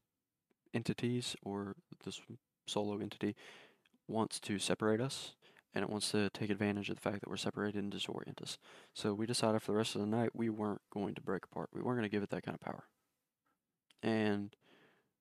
entities 0.73 1.37
or 1.43 1.75
this 2.05 2.21
solo 2.67 2.99
entity 2.99 3.35
wants 4.09 4.39
to 4.41 4.59
separate 4.59 5.01
us 5.01 5.35
and 5.75 5.83
it 5.83 5.91
wants 5.91 6.13
to 6.13 6.31
take 6.31 6.51
advantage 6.51 6.89
of 6.89 6.97
the 6.97 7.03
fact 7.03 7.21
that 7.21 7.29
we're 7.29 7.37
separated 7.37 7.83
and 7.83 7.93
disorient 7.93 8.41
us. 8.41 8.59
So 8.95 9.13
we 9.13 9.27
decided 9.27 9.63
for 9.63 9.73
the 9.73 9.79
rest 9.79 9.97
of 9.97 10.01
the 10.01 10.07
night 10.07 10.31
we 10.33 10.49
weren't 10.49 10.83
going 10.93 11.15
to 11.15 11.21
break 11.21 11.45
apart. 11.45 11.71
We 11.73 11.83
weren't 11.83 11.99
going 11.99 12.09
to 12.09 12.15
give 12.15 12.23
it 12.23 12.31
that 12.31 12.45
kind 12.45 12.55
of 12.55 12.61
power. 12.61 12.85
And 14.05 14.55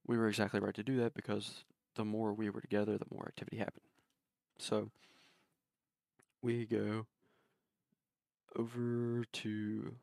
we 0.08 0.18
were 0.18 0.30
exactly 0.30 0.60
right 0.62 0.76
to 0.76 0.84
do 0.84 0.98
that 1.00 1.16
because 1.16 1.66
the 1.96 2.06
more 2.06 2.34
we 2.34 2.50
were 2.50 2.62
together, 2.62 2.98
the 2.98 3.06
more 3.14 3.28
activity 3.28 3.58
happened. 3.58 3.86
So 4.60 4.92
we 6.42 6.66
go 6.66 7.08
over 8.56 9.24
to, 9.32 9.96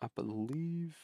I 0.00 0.06
believe 0.14 0.96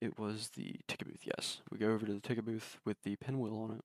it 0.00 0.18
was 0.18 0.50
the 0.50 0.76
ticket 0.88 1.08
booth, 1.08 1.22
yes. 1.24 1.60
We 1.70 1.78
go 1.78 1.92
over 1.92 2.06
to 2.06 2.12
the 2.14 2.20
ticket 2.20 2.44
booth 2.44 2.78
with 2.84 3.02
the 3.02 3.16
pinwheel 3.16 3.56
on 3.56 3.70
it 3.76 3.84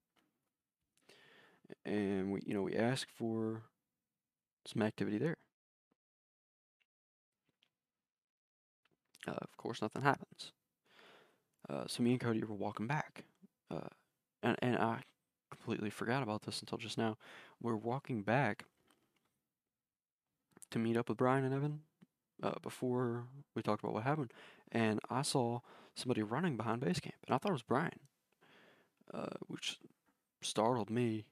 and 1.84 2.32
we 2.32 2.40
you 2.44 2.54
know 2.54 2.62
we 2.62 2.76
ask 2.76 3.08
for 3.16 3.62
some 4.66 4.82
activity 4.82 5.18
there. 5.18 5.36
Uh, 9.26 9.32
of 9.32 9.56
course, 9.56 9.82
nothing 9.82 10.02
happens. 10.02 10.52
Uh, 11.68 11.84
so 11.86 12.02
me 12.02 12.12
and 12.12 12.20
Cody 12.20 12.44
were 12.44 12.54
walking 12.54 12.86
back, 12.86 13.24
uh, 13.70 13.88
and 14.42 14.56
and 14.60 14.76
I 14.76 15.00
completely 15.50 15.90
forgot 15.90 16.22
about 16.22 16.42
this 16.42 16.60
until 16.60 16.78
just 16.78 16.98
now. 16.98 17.16
We're 17.60 17.76
walking 17.76 18.22
back 18.22 18.64
to 20.70 20.78
meet 20.78 20.96
up 20.96 21.08
with 21.08 21.18
Brian 21.18 21.44
and 21.44 21.54
Evan, 21.54 21.80
uh, 22.42 22.58
before 22.62 23.24
we 23.54 23.62
talked 23.62 23.82
about 23.82 23.94
what 23.94 24.04
happened, 24.04 24.32
and 24.72 25.00
I 25.10 25.22
saw 25.22 25.60
somebody 25.94 26.22
running 26.22 26.56
behind 26.56 26.80
base 26.80 27.00
camp, 27.00 27.16
and 27.26 27.34
I 27.34 27.38
thought 27.38 27.50
it 27.50 27.54
was 27.54 27.62
Brian, 27.62 28.00
uh, 29.12 29.36
which 29.46 29.78
startled 30.42 30.90
me. 30.90 31.26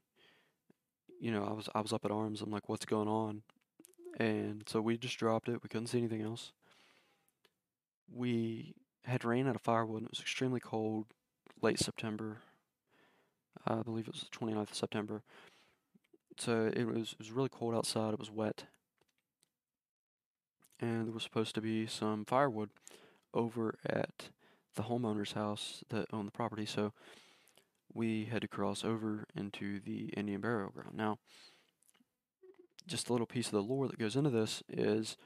You 1.21 1.31
know, 1.31 1.45
I 1.45 1.53
was 1.53 1.69
I 1.75 1.81
was 1.81 1.93
up 1.93 2.05
at 2.05 2.11
arms. 2.11 2.41
I'm 2.41 2.51
like, 2.51 2.69
what's 2.69 2.85
going 2.85 3.09
on? 3.09 3.43
And 4.19 4.65
so 4.67 4.81
we 4.81 4.97
just 4.97 5.19
dropped 5.19 5.49
it. 5.49 5.63
We 5.63 5.69
couldn't 5.69 5.89
see 5.89 5.99
anything 5.99 6.23
else. 6.23 6.53
We 8.13 8.75
had 9.05 9.25
ran 9.25 9.47
out 9.49 9.57
of 9.57 9.63
firewood. 9.63 9.99
And 9.99 10.07
it 10.07 10.13
was 10.13 10.21
extremely 10.21 10.61
cold, 10.61 11.07
late 11.61 11.79
September. 11.79 12.39
I 13.67 13.83
believe 13.83 14.09
it 14.09 14.15
was 14.15 14.27
the 14.31 14.37
29th 14.47 14.71
of 14.71 14.77
September. 14.77 15.23
So 16.39 16.71
it 16.75 16.85
was 16.87 17.13
it 17.13 17.19
was 17.19 17.31
really 17.31 17.49
cold 17.49 17.75
outside. 17.75 18.13
It 18.13 18.19
was 18.19 18.31
wet, 18.31 18.65
and 20.81 21.07
there 21.07 21.15
was 21.15 21.23
supposed 21.23 21.55
to 21.55 21.61
be 21.61 21.87
some 21.87 22.25
firewood 22.25 22.71
over 23.33 23.79
at 23.87 24.31
the 24.75 24.83
homeowner's 24.83 25.33
house 25.33 25.85
that 25.91 26.09
owned 26.13 26.27
the 26.27 26.33
property. 26.33 26.67
So 26.67 26.93
we 27.93 28.25
had 28.25 28.43
to 28.43 28.49
cross 28.49 28.85
over 28.85 29.27
into 29.37 29.79
the 29.79 30.07
Indian 30.17 30.41
burial 30.41 30.71
ground. 30.71 30.97
Now, 30.97 31.19
just 32.87 33.09
a 33.09 33.13
little 33.13 33.27
piece 33.27 33.47
of 33.47 33.53
the 33.53 33.63
lore 33.63 33.87
that 33.87 33.99
goes 33.99 34.17
into 34.17 34.31
this 34.31 34.63
is 34.69 35.17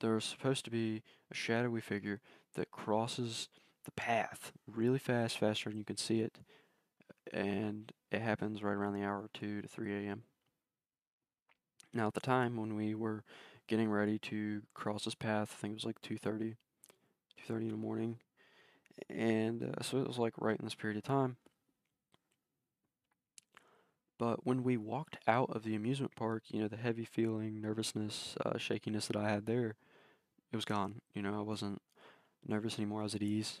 there's 0.00 0.24
supposed 0.24 0.64
to 0.66 0.70
be 0.70 1.02
a 1.32 1.34
shadowy 1.34 1.80
figure 1.80 2.20
that 2.54 2.70
crosses 2.70 3.48
the 3.84 3.90
path 3.92 4.52
really 4.66 4.98
fast, 4.98 5.38
faster 5.38 5.70
than 5.70 5.78
you 5.78 5.84
can 5.84 5.96
see 5.96 6.20
it, 6.20 6.38
and 7.32 7.92
it 8.10 8.20
happens 8.20 8.62
right 8.62 8.74
around 8.74 8.94
the 8.94 9.04
hour 9.04 9.28
2 9.32 9.62
to 9.62 9.68
3 9.68 10.06
a.m. 10.06 10.22
Now, 11.92 12.06
at 12.06 12.14
the 12.14 12.20
time 12.20 12.56
when 12.56 12.76
we 12.76 12.94
were 12.94 13.24
getting 13.66 13.90
ready 13.90 14.18
to 14.18 14.62
cross 14.74 15.04
this 15.04 15.14
path, 15.14 15.54
I 15.54 15.60
think 15.60 15.72
it 15.72 15.74
was 15.74 15.84
like 15.84 16.00
2:30, 16.02 16.56
2:30 17.36 17.66
in 17.66 17.70
the 17.70 17.76
morning, 17.76 18.18
and 19.08 19.62
uh, 19.62 19.82
so 19.82 19.98
it 19.98 20.06
was 20.06 20.18
like 20.18 20.34
right 20.38 20.58
in 20.58 20.64
this 20.64 20.74
period 20.74 20.96
of 20.96 21.04
time. 21.04 21.36
But 24.18 24.46
when 24.46 24.62
we 24.62 24.76
walked 24.76 25.16
out 25.26 25.50
of 25.50 25.64
the 25.64 25.74
amusement 25.74 26.14
park, 26.14 26.44
you 26.48 26.60
know, 26.60 26.68
the 26.68 26.76
heavy 26.76 27.04
feeling, 27.04 27.60
nervousness, 27.60 28.36
uh, 28.44 28.56
shakiness 28.56 29.08
that 29.08 29.16
I 29.16 29.28
had 29.28 29.46
there, 29.46 29.74
it 30.52 30.56
was 30.56 30.64
gone. 30.64 31.00
You 31.14 31.22
know, 31.22 31.38
I 31.38 31.42
wasn't 31.42 31.80
nervous 32.46 32.78
anymore. 32.78 33.00
I 33.00 33.04
was 33.04 33.14
at 33.14 33.22
ease. 33.22 33.60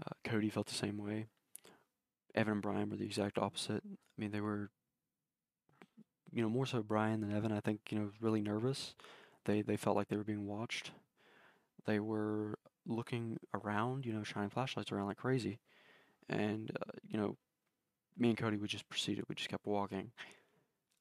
Uh, 0.00 0.12
Cody 0.24 0.50
felt 0.50 0.66
the 0.66 0.74
same 0.74 0.98
way. 0.98 1.26
Evan 2.34 2.52
and 2.54 2.62
Brian 2.62 2.90
were 2.90 2.96
the 2.96 3.04
exact 3.04 3.38
opposite. 3.38 3.82
I 3.84 4.20
mean, 4.20 4.30
they 4.30 4.42
were, 4.42 4.70
you 6.30 6.42
know, 6.42 6.50
more 6.50 6.66
so 6.66 6.82
Brian 6.82 7.22
than 7.22 7.34
Evan. 7.34 7.52
I 7.52 7.60
think, 7.60 7.80
you 7.90 7.98
know, 7.98 8.10
really 8.20 8.42
nervous. 8.42 8.94
They 9.46 9.62
they 9.62 9.76
felt 9.76 9.96
like 9.96 10.08
they 10.08 10.16
were 10.16 10.24
being 10.24 10.46
watched. 10.46 10.90
They 11.86 12.00
were 12.00 12.58
looking 12.84 13.38
around, 13.54 14.04
you 14.04 14.12
know, 14.12 14.24
shining 14.24 14.50
flashlights 14.50 14.92
around 14.92 15.06
like 15.06 15.16
crazy. 15.16 15.60
And 16.28 16.70
uh, 16.76 16.92
you 17.08 17.18
know, 17.18 17.36
me 18.18 18.28
and 18.28 18.36
Cody 18.36 18.58
we 18.58 18.68
just 18.68 18.88
proceeded. 18.88 19.24
We 19.28 19.34
just 19.34 19.48
kept 19.48 19.66
walking. 19.66 20.10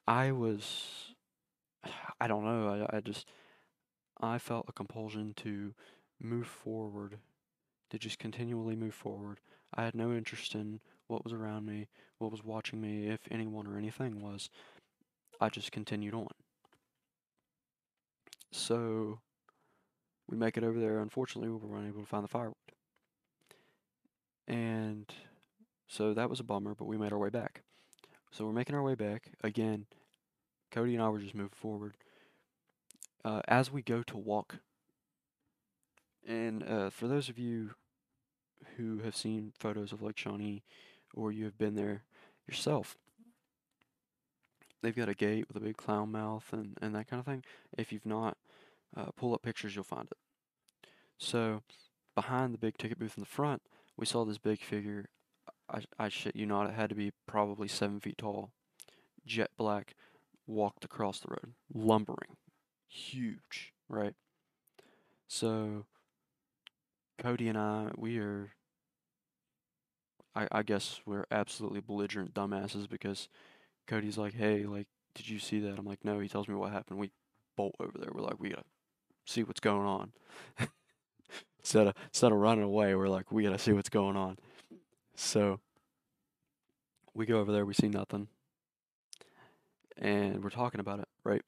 I 0.07 0.31
was, 0.31 1.13
I 2.21 2.27
don't 2.27 2.45
know. 2.45 2.87
I 2.91 2.97
I 2.97 2.99
just 3.01 3.27
I 4.21 4.37
felt 4.37 4.65
a 4.67 4.73
compulsion 4.73 5.33
to 5.37 5.73
move 6.21 6.47
forward, 6.47 7.17
to 7.89 7.99
just 7.99 8.19
continually 8.19 8.75
move 8.75 8.93
forward. 8.93 9.39
I 9.73 9.83
had 9.83 9.95
no 9.95 10.13
interest 10.13 10.55
in 10.55 10.79
what 11.07 11.23
was 11.23 11.33
around 11.33 11.65
me, 11.65 11.87
what 12.17 12.31
was 12.31 12.43
watching 12.43 12.81
me, 12.81 13.09
if 13.09 13.19
anyone 13.29 13.67
or 13.67 13.77
anything 13.77 14.21
was. 14.21 14.49
I 15.39 15.49
just 15.49 15.71
continued 15.71 16.13
on. 16.13 16.27
So 18.51 19.19
we 20.29 20.37
make 20.37 20.57
it 20.57 20.63
over 20.63 20.79
there. 20.79 20.99
Unfortunately, 20.99 21.49
we 21.49 21.57
were 21.57 21.77
unable 21.77 22.01
to 22.01 22.07
find 22.07 22.23
the 22.23 22.29
firewood. 22.29 22.55
And 24.47 25.11
so 25.87 26.13
that 26.13 26.29
was 26.29 26.39
a 26.39 26.43
bummer, 26.43 26.73
but 26.73 26.85
we 26.85 26.97
made 26.97 27.11
our 27.11 27.19
way 27.19 27.29
back. 27.29 27.63
So 28.31 28.45
we're 28.45 28.53
making 28.53 28.75
our 28.75 28.83
way 28.83 28.95
back. 28.95 29.31
Again, 29.43 29.85
Cody 30.71 30.93
and 30.93 31.03
I 31.03 31.09
were 31.09 31.19
just 31.19 31.35
moving 31.35 31.51
forward. 31.53 31.95
Uh, 33.25 33.41
as 33.47 33.71
we 33.71 33.81
go 33.81 34.03
to 34.03 34.17
walk, 34.17 34.57
and 36.27 36.61
uh, 36.61 36.91
for 36.91 37.07
those 37.07 37.27
of 37.27 37.39
you 37.39 37.71
who 38.77 38.99
have 38.99 39.15
seen 39.15 39.51
photos 39.57 39.91
of 39.91 40.03
Lake 40.03 40.15
Shawnee 40.15 40.61
or 41.15 41.31
you 41.31 41.45
have 41.45 41.57
been 41.57 41.73
there 41.73 42.03
yourself, 42.47 42.97
they've 44.83 44.95
got 44.95 45.09
a 45.09 45.15
gate 45.15 45.45
with 45.47 45.57
a 45.57 45.65
big 45.65 45.75
clown 45.75 46.11
mouth 46.11 46.45
and, 46.51 46.77
and 46.83 46.93
that 46.93 47.07
kind 47.07 47.19
of 47.19 47.25
thing. 47.25 47.43
If 47.75 47.91
you've 47.91 48.05
not, 48.05 48.37
uh, 48.95 49.07
pull 49.17 49.33
up 49.33 49.41
pictures, 49.41 49.73
you'll 49.73 49.83
find 49.83 50.07
it. 50.11 50.87
So, 51.17 51.63
behind 52.13 52.53
the 52.53 52.59
big 52.59 52.77
ticket 52.77 52.99
booth 52.99 53.17
in 53.17 53.21
the 53.21 53.27
front, 53.27 53.63
we 53.97 54.05
saw 54.05 54.23
this 54.23 54.37
big 54.37 54.61
figure. 54.61 55.09
I, 55.67 55.81
I 55.97 56.09
shit 56.09 56.35
you 56.35 56.45
not, 56.45 56.69
it 56.69 56.75
had 56.75 56.89
to 56.89 56.95
be 56.95 57.11
probably 57.25 57.69
seven 57.69 57.99
feet 57.99 58.19
tall, 58.19 58.51
jet 59.25 59.49
black, 59.57 59.95
walked 60.45 60.85
across 60.85 61.21
the 61.21 61.29
road, 61.29 61.53
lumbering, 61.73 62.37
huge, 62.95 63.73
right? 63.89 64.13
So, 65.27 65.85
Cody 67.17 67.47
and 67.47 67.57
I, 67.57 67.91
we 67.97 68.19
are, 68.19 68.53
I, 70.35 70.47
I 70.51 70.63
guess 70.63 71.01
we're 71.05 71.25
absolutely 71.31 71.81
belligerent 71.81 72.33
dumbasses 72.33 72.89
because 72.89 73.27
Cody's 73.87 74.17
like, 74.17 74.33
hey, 74.33 74.65
like, 74.65 74.87
did 75.13 75.29
you 75.29 75.39
see 75.39 75.59
that? 75.61 75.77
I'm 75.77 75.85
like, 75.85 76.03
no. 76.03 76.19
He 76.19 76.27
tells 76.27 76.47
me 76.47 76.55
what 76.55 76.71
happened. 76.71 76.99
We 76.99 77.11
bolt 77.55 77.75
over 77.79 77.97
there. 77.97 78.09
We're 78.13 78.21
like, 78.21 78.39
we 78.39 78.49
gotta 78.49 78.65
see 79.25 79.43
what's 79.43 79.61
going 79.61 79.87
on. 79.87 80.11
instead 81.59 81.87
of 81.87 81.95
instead 82.07 82.31
of 82.31 82.37
running 82.37 82.65
away, 82.65 82.95
we're 82.95 83.07
like, 83.07 83.31
we 83.31 83.43
gotta 83.43 83.57
see 83.57 83.71
what's 83.73 83.89
going 83.89 84.17
on. 84.17 84.37
So 85.15 85.59
we 87.13 87.25
go 87.25 87.39
over 87.39 87.51
there. 87.51 87.65
We 87.65 87.73
see 87.73 87.87
nothing, 87.87 88.27
and 89.97 90.43
we're 90.43 90.49
talking 90.49 90.81
about 90.81 90.99
it, 90.99 91.07
right? 91.23 91.41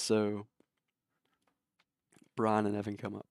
So 0.00 0.46
Brian 2.36 2.66
and 2.66 2.76
Evan 2.76 2.96
come 2.96 3.14
up, 3.14 3.26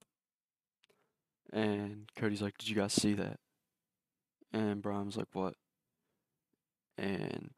and 1.52 2.10
Cody's 2.16 2.42
like, 2.42 2.58
"Did 2.58 2.70
you 2.70 2.76
guys 2.76 2.94
see 2.94 3.14
that?" 3.14 3.40
And 4.54 4.82
Brian 4.82 5.08
was 5.08 5.18
like, 5.18 5.28
"What?" 5.34 5.56
And 6.98 7.52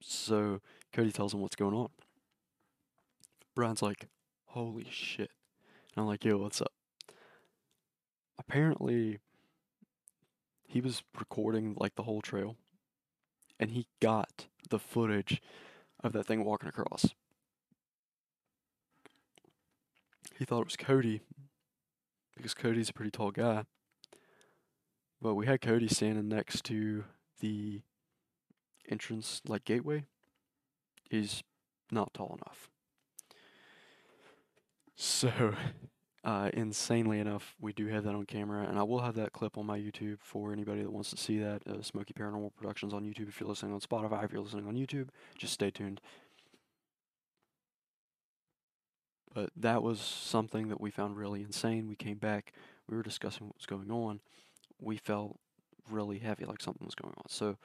so 0.00 0.60
Cody 0.92 1.12
tells 1.12 1.34
him 1.34 1.40
what's 1.40 1.56
going 1.56 1.74
on. 1.74 1.88
Brian's 3.54 3.82
like, 3.82 4.08
holy 4.46 4.86
shit. 4.90 5.30
And 5.94 6.02
I'm 6.02 6.06
like, 6.06 6.24
yo, 6.24 6.38
what's 6.38 6.60
up? 6.60 6.72
Apparently, 8.38 9.18
he 10.68 10.80
was 10.80 11.02
recording 11.18 11.74
like 11.78 11.94
the 11.94 12.04
whole 12.04 12.20
trail 12.20 12.56
and 13.58 13.70
he 13.70 13.86
got 14.00 14.46
the 14.68 14.78
footage 14.78 15.42
of 16.04 16.12
that 16.12 16.26
thing 16.26 16.44
walking 16.44 16.68
across. 16.68 17.14
He 20.38 20.44
thought 20.44 20.60
it 20.60 20.66
was 20.66 20.76
Cody 20.76 21.22
because 22.36 22.54
Cody's 22.54 22.90
a 22.90 22.92
pretty 22.92 23.10
tall 23.10 23.30
guy. 23.30 23.64
But 25.20 25.34
we 25.34 25.46
had 25.46 25.60
Cody 25.60 25.88
standing 25.88 26.28
next 26.28 26.64
to 26.64 27.04
the 27.40 27.80
entrance 28.88 29.40
like 29.46 29.64
gateway 29.64 30.04
He's 31.10 31.42
not 31.90 32.12
tall 32.14 32.38
enough. 32.42 32.68
So, 34.96 35.54
uh, 36.24 36.50
insanely 36.52 37.20
enough, 37.20 37.54
we 37.60 37.72
do 37.72 37.86
have 37.88 38.04
that 38.04 38.14
on 38.14 38.26
camera, 38.26 38.66
and 38.68 38.78
I 38.78 38.82
will 38.82 39.00
have 39.00 39.14
that 39.16 39.32
clip 39.32 39.56
on 39.56 39.66
my 39.66 39.78
YouTube 39.78 40.18
for 40.20 40.52
anybody 40.52 40.82
that 40.82 40.92
wants 40.92 41.10
to 41.10 41.16
see 41.16 41.38
that. 41.38 41.62
Uh, 41.66 41.82
Smoky 41.82 42.12
Paranormal 42.12 42.54
Productions 42.56 42.92
on 42.92 43.04
YouTube. 43.04 43.28
If 43.28 43.40
you're 43.40 43.48
listening 43.48 43.72
on 43.72 43.80
Spotify, 43.80 44.24
if 44.24 44.32
you're 44.32 44.42
listening 44.42 44.66
on 44.66 44.74
YouTube, 44.74 45.08
just 45.38 45.52
stay 45.52 45.70
tuned. 45.70 46.00
But 49.36 49.50
that 49.54 49.82
was 49.82 50.00
something 50.00 50.68
that 50.68 50.80
we 50.80 50.90
found 50.90 51.18
really 51.18 51.42
insane. 51.42 51.88
We 51.88 51.94
came 51.94 52.16
back, 52.16 52.54
we 52.88 52.96
were 52.96 53.02
discussing 53.02 53.46
what 53.46 53.56
was 53.58 53.66
going 53.66 53.90
on. 53.90 54.20
We 54.80 54.96
felt 54.96 55.38
really 55.90 56.20
heavy, 56.20 56.46
like 56.46 56.62
something 56.62 56.86
was 56.86 56.94
going 56.94 57.12
on. 57.18 57.28
So, 57.28 57.58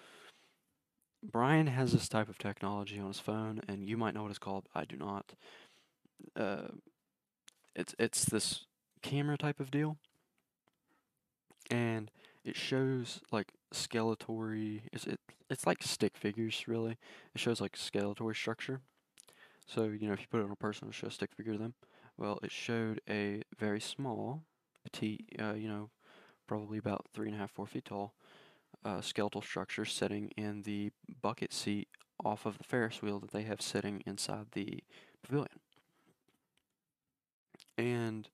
Brian 1.24 1.68
has 1.68 1.94
this 1.94 2.10
type 2.10 2.28
of 2.28 2.38
technology 2.38 3.00
on 3.00 3.08
his 3.08 3.22
phone, 3.22 3.62
and 3.70 3.88
you 3.88 3.96
might 3.96 4.14
know 4.14 4.24
what 4.24 4.32
it's 4.32 4.38
called. 4.38 4.68
I 4.76 4.84
do 4.84 4.98
not. 4.98 5.32
Uh, 6.36 6.68
it's 7.74 7.96
it's 7.98 8.26
this 8.26 8.66
camera 9.02 9.38
type 9.38 9.62
of 9.62 9.72
deal, 9.72 9.96
and 11.70 12.12
it 12.44 12.58
shows 12.58 13.22
like 13.32 13.54
skeletory. 13.74 14.82
It's 14.92 15.08
it 15.08 15.22
it's 15.50 15.66
like 15.66 15.84
stick 15.84 16.18
figures 16.18 16.68
really. 16.68 16.98
It 17.34 17.40
shows 17.40 17.62
like 17.62 17.78
skeletory 17.78 18.36
structure. 18.36 18.82
So 19.74 19.84
you 19.86 20.08
know 20.08 20.14
if 20.14 20.20
you 20.20 20.28
put 20.30 20.42
it 20.42 20.44
on 20.44 20.52
a 20.52 20.56
person, 20.56 20.88
it'll 20.88 20.94
show 20.94 21.08
a 21.08 21.12
stick 21.12 21.32
figure 21.34 21.54
of 21.54 21.60
them. 21.60 21.76
Well, 22.18 22.40
it 22.44 22.52
showed 22.52 23.00
a 23.10 23.42
very 23.58 23.80
small, 23.80 24.44
petite, 24.84 25.30
uh, 25.40 25.54
you 25.54 25.70
know, 25.70 25.90
probably 26.46 26.78
about 26.78 27.06
three 27.14 27.28
and 27.28 27.36
a 27.36 27.40
half, 27.40 27.52
four 27.52 27.66
feet 27.66 27.86
tall, 27.86 28.14
uh, 28.84 29.00
skeletal 29.00 29.42
structure 29.42 29.86
sitting 29.86 30.32
in 30.36 30.64
the 30.64 30.92
bucket 31.22 31.54
seat 31.54 31.88
off 32.26 32.46
of 32.46 32.58
the 32.58 32.66
Ferris 32.66 33.02
wheel 33.02 33.20
that 33.22 33.32
they 33.32 33.44
have 33.44 33.62
sitting 33.62 34.04
inside 34.06 34.48
the 34.52 34.84
pavilion. 35.24 35.60
And 37.78 38.28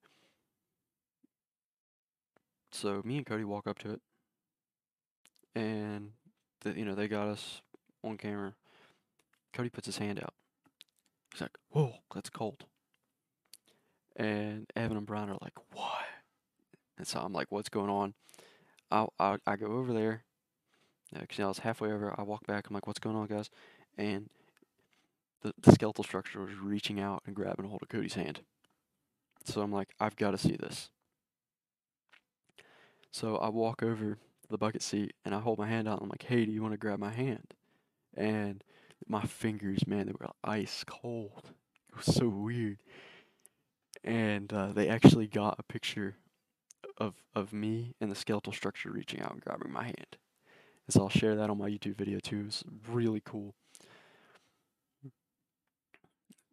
so 2.71 3.03
me 3.05 3.17
and 3.17 3.25
Cody 3.27 3.43
walk 3.43 3.67
up 3.67 3.77
to 3.79 3.91
it, 3.91 4.01
and 5.55 6.13
the, 6.61 6.71
you 6.71 6.83
know 6.83 6.95
they 6.95 7.07
got 7.07 7.27
us 7.27 7.61
on 8.03 8.17
camera. 8.17 8.55
Cody 9.53 9.69
puts 9.69 9.85
his 9.85 9.99
hand 9.99 10.19
out. 10.19 10.33
He's 11.37 11.43
like, 11.43 11.57
"Whoa, 11.69 11.93
that's 12.15 12.31
cold." 12.31 12.65
And 14.15 14.65
Evan 14.75 14.97
and 14.97 15.05
Brian 15.05 15.29
are 15.29 15.37
like, 15.39 15.53
"What?" 15.71 16.05
And 16.97 17.05
so 17.05 17.19
I'm 17.19 17.31
like, 17.31 17.51
"What's 17.51 17.69
going 17.69 17.91
on?" 17.91 18.15
I 18.89 19.05
I, 19.19 19.37
I 19.45 19.55
go 19.55 19.67
over 19.67 19.93
there. 19.93 20.23
Uh, 21.15 21.21
because 21.21 21.39
I 21.39 21.45
was 21.47 21.59
halfway 21.59 21.91
over, 21.91 22.13
I 22.17 22.23
walk 22.23 22.47
back. 22.47 22.67
I'm 22.67 22.73
like, 22.73 22.87
"What's 22.87 22.99
going 22.99 23.15
on, 23.15 23.27
guys?" 23.27 23.51
And 23.99 24.31
the 25.43 25.53
the 25.61 25.73
skeletal 25.73 26.03
structure 26.03 26.41
was 26.41 26.55
reaching 26.55 26.99
out 26.99 27.21
and 27.27 27.35
grabbing 27.35 27.65
a 27.65 27.67
hold 27.67 27.83
of 27.83 27.89
Cody's 27.89 28.15
hand. 28.15 28.41
So 29.45 29.61
I'm 29.61 29.71
like, 29.71 29.89
"I've 29.99 30.15
got 30.15 30.31
to 30.31 30.39
see 30.39 30.55
this." 30.55 30.89
So 33.11 33.37
I 33.37 33.49
walk 33.49 33.83
over 33.83 34.15
to 34.15 34.49
the 34.49 34.57
bucket 34.57 34.81
seat 34.81 35.13
and 35.23 35.35
I 35.35 35.39
hold 35.39 35.59
my 35.59 35.67
hand 35.67 35.87
out. 35.87 35.99
And 35.99 36.05
I'm 36.05 36.09
like, 36.09 36.23
"Hey, 36.23 36.45
do 36.45 36.51
you 36.51 36.63
want 36.63 36.73
to 36.73 36.79
grab 36.79 36.97
my 36.97 37.11
hand?" 37.11 37.53
And 38.15 38.63
my 39.07 39.23
fingers, 39.23 39.85
man, 39.87 40.07
they 40.07 40.13
were 40.19 40.27
ice 40.43 40.83
cold. 40.85 41.51
It 41.89 41.97
was 41.97 42.15
so 42.15 42.27
weird. 42.27 42.79
And 44.03 44.51
uh, 44.53 44.71
they 44.73 44.87
actually 44.87 45.27
got 45.27 45.55
a 45.59 45.63
picture 45.63 46.15
of 46.97 47.15
of 47.35 47.53
me 47.53 47.93
and 48.01 48.11
the 48.11 48.15
skeletal 48.15 48.53
structure 48.53 48.91
reaching 48.91 49.21
out 49.21 49.31
and 49.31 49.41
grabbing 49.41 49.71
my 49.71 49.83
hand. 49.83 50.17
And 50.87 50.93
so 50.93 51.01
I'll 51.01 51.09
share 51.09 51.35
that 51.35 51.49
on 51.49 51.57
my 51.57 51.69
YouTube 51.69 51.97
video 51.97 52.19
too. 52.19 52.45
It's 52.47 52.63
really 52.89 53.21
cool. 53.23 53.55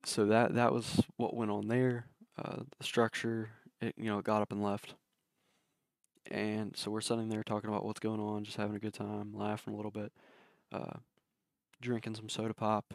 So 0.05 0.27
that 0.27 0.55
that 0.55 0.73
was 0.73 1.03
what 1.17 1.35
went 1.35 1.51
on 1.51 1.69
there. 1.69 2.07
Uh, 2.37 2.63
the 2.79 2.85
structure, 2.85 3.51
it 3.81 3.95
you 3.97 4.07
know, 4.07 4.19
it 4.19 4.25
got 4.25 4.43
up 4.43 4.53
and 4.53 4.63
left. 4.63 4.95
And 6.31 6.77
so 6.77 6.91
we're 6.91 7.01
sitting 7.01 7.29
there 7.29 7.43
talking 7.43 7.69
about 7.69 7.85
what's 7.85 8.01
going 8.01 8.21
on, 8.21 8.45
just 8.45 8.57
having 8.57 8.77
a 8.77 8.81
good 8.81 8.95
time, 8.95 9.33
laughing 9.35 9.75
a 9.75 9.77
little 9.77 9.91
bit, 9.91 10.11
uh, 10.73 10.99
drinking 11.81 12.15
some 12.15 12.29
soda 12.29 12.55
pop. 12.55 12.95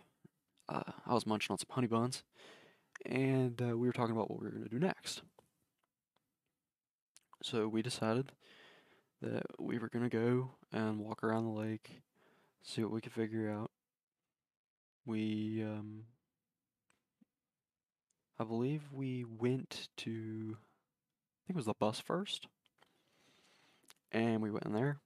Uh, 0.68 0.92
I 1.06 1.14
was 1.14 1.26
munching 1.26 1.52
on 1.52 1.58
some 1.58 1.68
honey 1.72 1.88
buns, 1.88 2.24
and 3.06 3.62
uh, 3.62 3.78
we 3.78 3.88
were 3.88 3.94
talking 3.94 4.16
about 4.16 4.30
what 4.30 4.40
we 4.40 4.46
were 4.46 4.52
going 4.52 4.64
to 4.64 4.70
do 4.70 4.80
next. 4.80 5.24
So 7.42 7.68
we 7.68 7.82
decided 7.82 8.32
that 9.22 9.44
we 9.60 9.80
were 9.80 9.90
going 9.90 10.10
to 10.10 10.16
go 10.16 10.52
and 10.72 11.00
walk 11.00 11.24
around 11.24 11.46
the 11.46 11.60
lake, 11.60 12.02
see 12.62 12.84
what 12.84 12.92
we 12.92 13.02
could 13.02 13.14
figure 13.14 13.50
out. 13.50 13.72
We, 15.06 15.64
um, 15.64 16.04
I 18.38 18.44
believe 18.44 18.84
we 18.92 19.26
went 19.26 19.88
to, 19.98 20.58
I 20.58 21.42
think 21.48 21.50
it 21.50 21.56
was 21.56 21.66
the 21.66 21.74
bus 21.74 22.00
first. 22.00 22.48
And 24.12 24.42
we 24.42 24.52
went 24.52 24.66
in 24.66 24.74
there. 24.74 25.00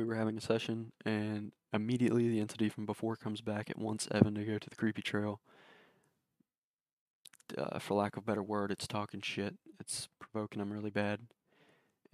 We 0.00 0.06
were 0.06 0.14
having 0.14 0.38
a 0.38 0.40
session, 0.40 0.92
and 1.04 1.52
immediately 1.74 2.26
the 2.26 2.40
entity 2.40 2.70
from 2.70 2.86
before 2.86 3.16
comes 3.16 3.42
back. 3.42 3.68
It 3.68 3.76
wants 3.76 4.08
Evan 4.10 4.34
to 4.34 4.44
go 4.46 4.56
to 4.56 4.70
the 4.70 4.76
creepy 4.76 5.02
trail. 5.02 5.40
Uh, 7.56 7.78
for 7.78 7.94
lack 7.94 8.16
of 8.16 8.22
a 8.22 8.26
better 8.26 8.42
word, 8.42 8.70
it's 8.70 8.86
talking 8.86 9.20
shit. 9.20 9.56
It's 9.78 10.08
provoking 10.18 10.62
him 10.62 10.72
really 10.72 10.88
bad. 10.88 11.20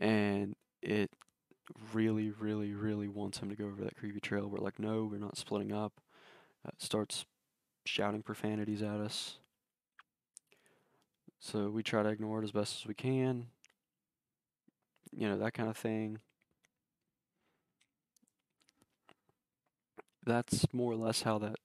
And 0.01 0.57
it 0.83 1.13
really, 1.95 2.31
really, 2.31 2.73
really 2.73 3.07
wants 3.07 3.39
him 3.39 3.51
to 3.51 3.55
go 3.55 3.67
over 3.67 3.85
that 3.85 3.97
creepy 3.97 4.19
trail. 4.19 4.49
We're 4.49 4.59
like, 4.59 4.81
no, 4.81 5.05
we're 5.05 5.19
not 5.19 5.39
splitting 5.39 5.73
up. 5.73 5.93
Uh, 6.67 6.73
starts 6.79 7.25
shouting 7.85 8.23
profanities 8.23 8.83
at 8.83 8.99
us. 8.99 9.39
So 11.39 11.71
we 11.71 11.85
try 11.85 12.03
to 12.03 12.09
ignore 12.09 12.41
it 12.41 12.45
as 12.45 12.51
best 12.51 12.81
as 12.81 12.87
we 12.87 12.95
can 12.95 13.47
you 15.17 15.29
know, 15.29 15.39
that 15.39 15.55
kind 15.55 15.69
of 15.69 15.77
thing. 15.77 16.19
That's 20.27 20.67
more 20.73 20.93
or 20.93 20.97
less 20.97 21.23
how 21.23 21.39
that 21.39 21.57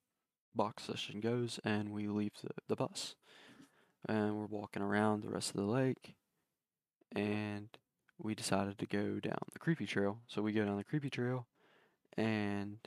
box 0.54 0.84
session 0.84 1.19
goes, 1.19 1.60
and 1.63 1.91
we 1.91 2.08
leave 2.08 2.34
the, 2.43 2.52
the 2.67 2.76
bus. 2.76 3.15
And 4.08 4.38
we're 4.38 4.45
walking 4.45 4.84
around 4.84 5.24
the 5.24 5.30
rest 5.30 5.50
of 5.50 5.58
the 5.58 5.63
lake, 5.63 6.13
and 7.15 7.69
we 8.17 8.36
decided 8.36 8.78
to 8.78 8.86
go 8.86 9.19
down 9.19 9.39
the 9.52 9.60
creepy 9.60 9.88
trail. 9.88 10.19
So 10.28 10.41
we 10.41 10.52
go 10.52 10.63
down 10.63 10.78
the 10.78 10.84
creepy 10.84 11.10
trail, 11.10 11.47
and 12.15 12.78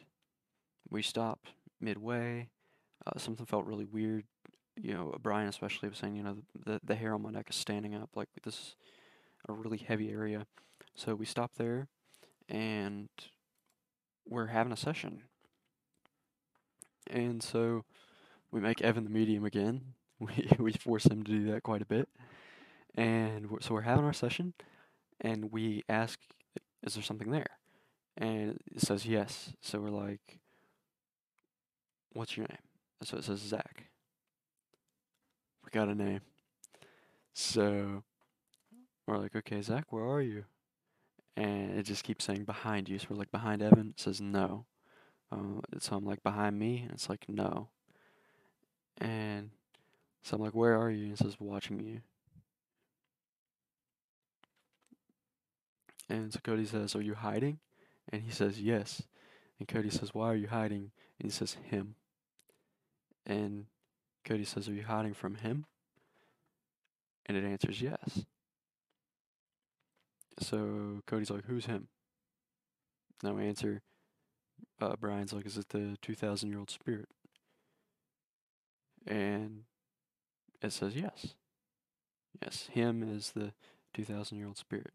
we 0.88 1.02
stop 1.02 1.46
midway. 1.80 2.50
Uh, 3.06 3.18
something 3.18 3.46
felt 3.46 3.66
really 3.66 3.84
weird. 3.84 4.24
You 4.76 4.94
know, 4.94 5.14
Brian 5.22 5.48
especially 5.48 5.88
was 5.88 5.98
saying, 5.98 6.16
you 6.16 6.22
know, 6.22 6.36
the 6.64 6.80
the 6.84 6.94
hair 6.94 7.14
on 7.14 7.22
my 7.22 7.30
neck 7.30 7.46
is 7.50 7.56
standing 7.56 7.94
up. 7.94 8.10
Like 8.14 8.28
this 8.42 8.54
is 8.54 8.76
a 9.48 9.52
really 9.52 9.78
heavy 9.78 10.10
area. 10.10 10.46
So 10.94 11.14
we 11.14 11.26
stop 11.26 11.52
there 11.56 11.88
and 12.48 13.08
we're 14.28 14.46
having 14.46 14.72
a 14.72 14.76
session. 14.76 15.22
And 17.10 17.42
so 17.42 17.84
we 18.50 18.60
make 18.60 18.80
Evan 18.82 19.04
the 19.04 19.10
medium 19.10 19.44
again. 19.44 19.80
We 20.20 20.48
we 20.58 20.72
force 20.72 21.06
him 21.06 21.24
to 21.24 21.30
do 21.30 21.50
that 21.50 21.64
quite 21.64 21.82
a 21.82 21.84
bit. 21.86 22.08
And 22.94 23.50
we're, 23.50 23.60
so 23.60 23.74
we're 23.74 23.80
having 23.80 24.04
our 24.04 24.12
session 24.12 24.54
and 25.20 25.50
we 25.50 25.82
ask 25.88 26.20
is 26.84 26.94
there 26.94 27.02
something 27.02 27.32
there? 27.32 27.58
And 28.16 28.60
it 28.72 28.80
says 28.80 29.04
yes. 29.04 29.52
So 29.60 29.80
we're 29.80 29.90
like 29.90 30.38
what's 32.12 32.36
your 32.36 32.46
name? 32.46 32.58
And 33.00 33.08
so 33.08 33.18
it 33.18 33.24
says 33.24 33.40
Zach. 33.40 33.86
We 35.64 35.70
got 35.70 35.88
a 35.88 35.94
name. 35.94 36.20
So 37.34 38.04
we're 39.06 39.18
like, 39.18 39.36
okay, 39.36 39.60
Zach, 39.60 39.92
where 39.92 40.04
are 40.04 40.22
you? 40.22 40.44
And 41.36 41.78
it 41.78 41.82
just 41.82 42.04
keeps 42.04 42.24
saying 42.24 42.44
behind 42.44 42.88
you. 42.88 42.98
So 42.98 43.08
we're 43.10 43.16
like, 43.16 43.32
behind 43.32 43.60
Evan? 43.60 43.90
It 43.90 44.00
says 44.00 44.20
no. 44.20 44.66
Uh, 45.34 45.60
so 45.78 45.96
I'm 45.96 46.04
like, 46.04 46.22
behind 46.22 46.58
me? 46.58 46.82
And 46.82 46.92
it's 46.92 47.08
like, 47.08 47.24
no. 47.28 47.68
And 48.98 49.50
so 50.22 50.36
I'm 50.36 50.42
like, 50.42 50.54
where 50.54 50.78
are 50.78 50.90
you? 50.90 51.04
And 51.04 51.12
it 51.14 51.18
says, 51.18 51.36
watching 51.40 51.80
you. 51.80 52.00
And 56.08 56.32
so 56.32 56.38
Cody 56.42 56.66
says, 56.66 56.94
are 56.94 57.02
you 57.02 57.14
hiding? 57.14 57.58
And 58.10 58.22
he 58.22 58.30
says, 58.30 58.60
yes. 58.60 59.02
And 59.58 59.66
Cody 59.66 59.90
says, 59.90 60.14
why 60.14 60.28
are 60.28 60.36
you 60.36 60.48
hiding? 60.48 60.90
And 61.18 61.30
he 61.30 61.30
says, 61.30 61.56
him. 61.70 61.94
And 63.26 63.66
Cody 64.24 64.44
says, 64.44 64.68
are 64.68 64.74
you 64.74 64.84
hiding 64.84 65.14
from 65.14 65.36
him? 65.36 65.64
And 67.26 67.36
it 67.36 67.44
answers 67.44 67.80
yes. 67.80 68.24
So 70.38 71.00
Cody's 71.06 71.30
like, 71.30 71.46
who's 71.46 71.66
him? 71.66 71.88
No 73.22 73.38
answer. 73.38 73.80
Uh, 74.80 74.96
Brian's 74.98 75.32
like, 75.32 75.46
is 75.46 75.56
it 75.56 75.68
the 75.70 75.96
2,000 76.02 76.48
year 76.48 76.58
old 76.58 76.70
spirit? 76.70 77.08
And 79.06 79.62
it 80.62 80.72
says 80.72 80.96
yes. 80.96 81.34
Yes, 82.42 82.68
him 82.72 83.02
is 83.02 83.32
the 83.32 83.52
2,000 83.94 84.38
year 84.38 84.46
old 84.46 84.58
spirit. 84.58 84.92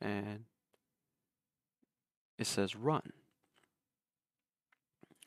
And 0.00 0.44
it 2.38 2.46
says 2.46 2.76
run. 2.76 3.12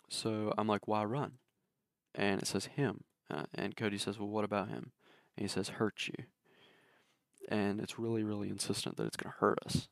So 0.09 0.53
I'm 0.57 0.67
like, 0.67 0.87
why 0.87 1.03
run? 1.03 1.33
And 2.15 2.41
it 2.41 2.47
says 2.47 2.65
him. 2.65 3.03
Uh, 3.29 3.43
and 3.53 3.75
Cody 3.75 3.97
says, 3.97 4.17
well, 4.17 4.29
what 4.29 4.45
about 4.45 4.69
him? 4.69 4.91
And 5.37 5.43
he 5.43 5.47
says, 5.47 5.69
hurt 5.69 6.07
you 6.07 6.25
and 7.49 7.81
it's 7.81 7.99
really, 7.99 8.23
really 8.23 8.49
insistent 8.49 8.95
that 8.97 9.07
it's 9.07 9.17
going 9.17 9.31
to 9.33 9.39
hurt 9.39 9.59
us. 9.65 9.89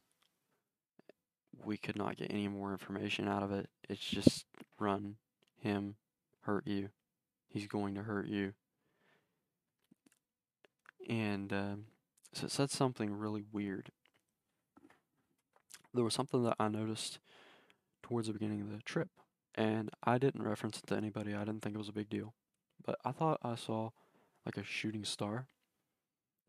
We 1.63 1.77
could 1.77 1.97
not 1.97 2.17
get 2.17 2.31
any 2.31 2.47
more 2.47 2.71
information 2.71 3.27
out 3.27 3.43
of 3.43 3.51
it. 3.51 3.69
It's 3.89 4.03
just 4.03 4.45
run 4.79 5.15
him, 5.59 5.95
hurt 6.41 6.67
you. 6.67 6.89
He's 7.47 7.67
going 7.67 7.95
to 7.95 8.03
hurt 8.03 8.27
you. 8.27 8.53
And 11.09 11.51
um, 11.53 11.85
so 12.33 12.45
it 12.45 12.51
said 12.51 12.69
something 12.69 13.13
really 13.13 13.43
weird. 13.51 13.91
There 15.93 16.03
was 16.03 16.13
something 16.13 16.43
that 16.43 16.55
I 16.59 16.67
noticed 16.67 17.19
towards 18.03 18.27
the 18.27 18.33
beginning 18.33 18.61
of 18.61 18.71
the 18.71 18.83
trip, 18.83 19.09
and 19.55 19.89
I 20.03 20.17
didn't 20.17 20.43
reference 20.43 20.77
it 20.77 20.87
to 20.87 20.95
anybody. 20.95 21.33
I 21.33 21.39
didn't 21.45 21.61
think 21.61 21.75
it 21.75 21.79
was 21.79 21.89
a 21.89 21.93
big 21.93 22.09
deal. 22.09 22.33
But 22.85 22.97
I 23.03 23.11
thought 23.11 23.39
I 23.41 23.55
saw 23.55 23.89
like 24.45 24.57
a 24.57 24.63
shooting 24.63 25.03
star 25.03 25.47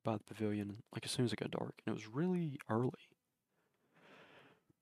by 0.04 0.16
the 0.16 0.24
pavilion 0.24 0.82
like 0.92 1.04
as 1.04 1.10
soon 1.10 1.24
as 1.24 1.32
it 1.32 1.38
got 1.38 1.50
dark, 1.50 1.74
and 1.86 1.92
it 1.92 1.96
was 1.96 2.08
really 2.08 2.58
early. 2.68 2.90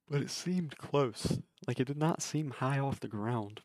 But 0.08 0.22
it 0.22 0.30
seemed 0.30 0.78
close. 0.78 1.38
Like 1.66 1.80
it 1.80 1.86
did 1.86 1.96
not 1.96 2.22
seem 2.22 2.50
high 2.50 2.78
off 2.78 3.00
the 3.00 3.08
ground. 3.08 3.60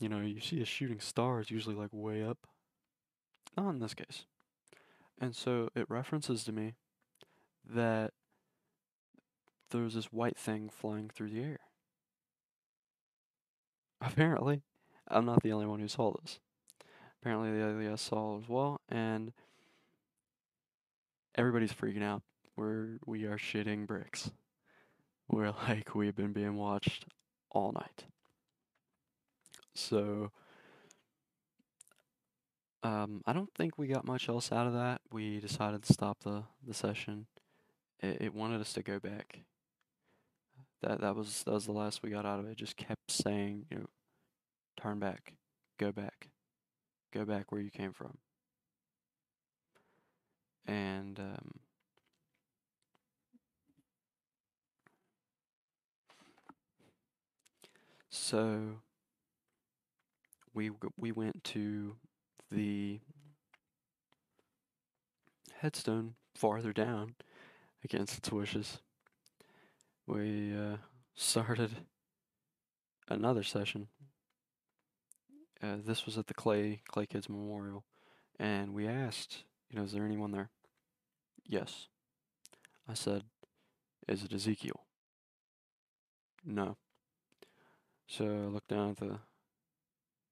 You 0.00 0.08
know, 0.08 0.20
you 0.20 0.40
see 0.40 0.60
a 0.60 0.64
shooting 0.64 1.00
star 1.00 1.40
is 1.40 1.50
usually 1.50 1.74
like 1.74 1.90
way 1.92 2.22
up. 2.22 2.38
Not 3.56 3.70
in 3.70 3.78
this 3.80 3.94
case. 3.94 4.24
And 5.20 5.34
so 5.34 5.68
it 5.74 5.86
references 5.88 6.44
to 6.44 6.52
me 6.52 6.74
that 7.68 8.12
there's 9.70 9.94
this 9.94 10.12
white 10.12 10.38
thing 10.38 10.70
flying 10.70 11.10
through 11.10 11.30
the 11.30 11.42
air. 11.42 11.60
Apparently, 14.00 14.62
I'm 15.08 15.24
not 15.24 15.42
the 15.42 15.52
only 15.52 15.66
one 15.66 15.80
who 15.80 15.88
saw 15.88 16.14
this. 16.22 16.38
Apparently, 17.20 17.50
the 17.50 17.64
other 17.64 17.82
guys 17.82 18.00
saw 18.00 18.38
as 18.38 18.48
well, 18.48 18.80
and 18.88 19.32
everybody's 21.34 21.72
freaking 21.72 22.02
out. 22.02 22.22
We're 22.56 22.98
we 23.04 23.24
are 23.24 23.38
shitting 23.38 23.86
bricks. 23.86 24.30
We're 25.28 25.52
like 25.68 25.94
we've 25.94 26.16
been 26.16 26.32
being 26.32 26.56
watched 26.56 27.06
all 27.50 27.72
night. 27.72 28.04
So 29.74 30.32
um, 32.82 33.22
I 33.26 33.32
don't 33.32 33.52
think 33.54 33.76
we 33.76 33.86
got 33.86 34.06
much 34.06 34.28
else 34.28 34.52
out 34.52 34.66
of 34.66 34.72
that. 34.72 35.00
We 35.12 35.40
decided 35.40 35.82
to 35.82 35.92
stop 35.92 36.20
the, 36.22 36.44
the 36.66 36.74
session. 36.74 37.26
It, 38.00 38.18
it 38.20 38.34
wanted 38.34 38.60
us 38.60 38.72
to 38.74 38.82
go 38.82 38.98
back. 38.98 39.40
That 40.82 41.00
that 41.00 41.16
was 41.16 41.42
that 41.42 41.52
was 41.52 41.66
the 41.66 41.72
last 41.72 42.02
we 42.04 42.10
got 42.10 42.24
out 42.24 42.38
of 42.38 42.46
it. 42.46 42.52
it. 42.52 42.58
Just 42.58 42.76
kept 42.76 43.10
saying, 43.10 43.66
you 43.68 43.78
know, 43.78 43.86
turn 44.80 45.00
back, 45.00 45.34
go 45.76 45.90
back, 45.90 46.28
go 47.12 47.24
back 47.24 47.50
where 47.50 47.60
you 47.60 47.70
came 47.70 47.92
from. 47.92 48.18
And 50.66 51.18
um, 51.18 51.50
so 58.18 58.80
we 60.52 60.70
we 60.96 61.12
went 61.12 61.44
to 61.44 61.96
the 62.50 63.00
headstone 65.60 66.14
farther 66.34 66.72
down 66.72 67.14
against 67.84 68.18
its 68.18 68.32
wishes. 68.32 68.78
We 70.06 70.54
uh, 70.54 70.76
started 71.14 71.70
another 73.08 73.42
session. 73.42 73.88
Uh, 75.62 75.76
this 75.84 76.06
was 76.06 76.18
at 76.18 76.26
the 76.26 76.34
Clay 76.34 76.80
Clay 76.88 77.06
Kids 77.06 77.28
Memorial, 77.28 77.84
and 78.38 78.74
we 78.74 78.86
asked, 78.86 79.44
you 79.70 79.78
know, 79.78 79.84
is 79.84 79.92
there 79.92 80.04
anyone 80.04 80.32
there? 80.32 80.50
Yes. 81.46 81.86
I 82.88 82.94
said, 82.94 83.24
is 84.06 84.24
it 84.24 84.32
Ezekiel? 84.32 84.84
No. 86.44 86.76
So 88.08 88.24
I 88.24 88.46
look 88.46 88.66
down 88.66 88.90
at 88.90 88.96
the 88.96 89.18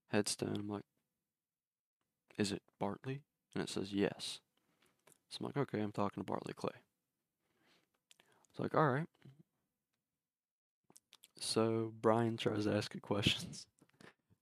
headstone. 0.08 0.56
I'm 0.58 0.68
like, 0.68 0.84
is 2.38 2.50
it 2.50 2.62
Bartley? 2.80 3.20
And 3.54 3.62
it 3.62 3.68
says 3.68 3.92
yes. 3.92 4.40
So 5.28 5.38
I'm 5.40 5.46
like, 5.46 5.56
okay, 5.58 5.80
I'm 5.80 5.92
talking 5.92 6.22
to 6.22 6.26
Bartley 6.26 6.54
Clay. 6.54 6.70
It's 8.50 8.58
like, 8.58 8.74
all 8.74 8.88
right. 8.88 9.08
So 11.38 11.92
Brian 12.00 12.38
tries 12.38 12.64
to 12.64 12.74
ask 12.74 13.00
questions. 13.02 13.66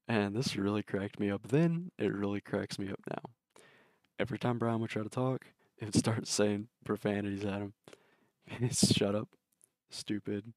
And 0.07 0.37
this 0.37 0.55
really 0.55 0.83
cracked 0.83 1.18
me 1.18 1.31
up 1.31 1.49
then. 1.49 1.90
It 1.99 2.12
really 2.12 2.42
cracks 2.42 2.79
me 2.79 2.90
up 2.90 3.01
now. 3.09 3.62
Every 4.18 4.38
time 4.38 4.59
Brian 4.59 4.81
would 4.81 4.90
try 4.90 5.03
to 5.03 5.09
talk, 5.09 5.47
it 5.79 5.94
starts 5.97 6.31
saying 6.31 6.68
profanities 6.85 7.42
at 7.42 7.62
him. 7.62 7.73
Shut 8.70 9.14
up, 9.14 9.31
stupid, 9.88 10.53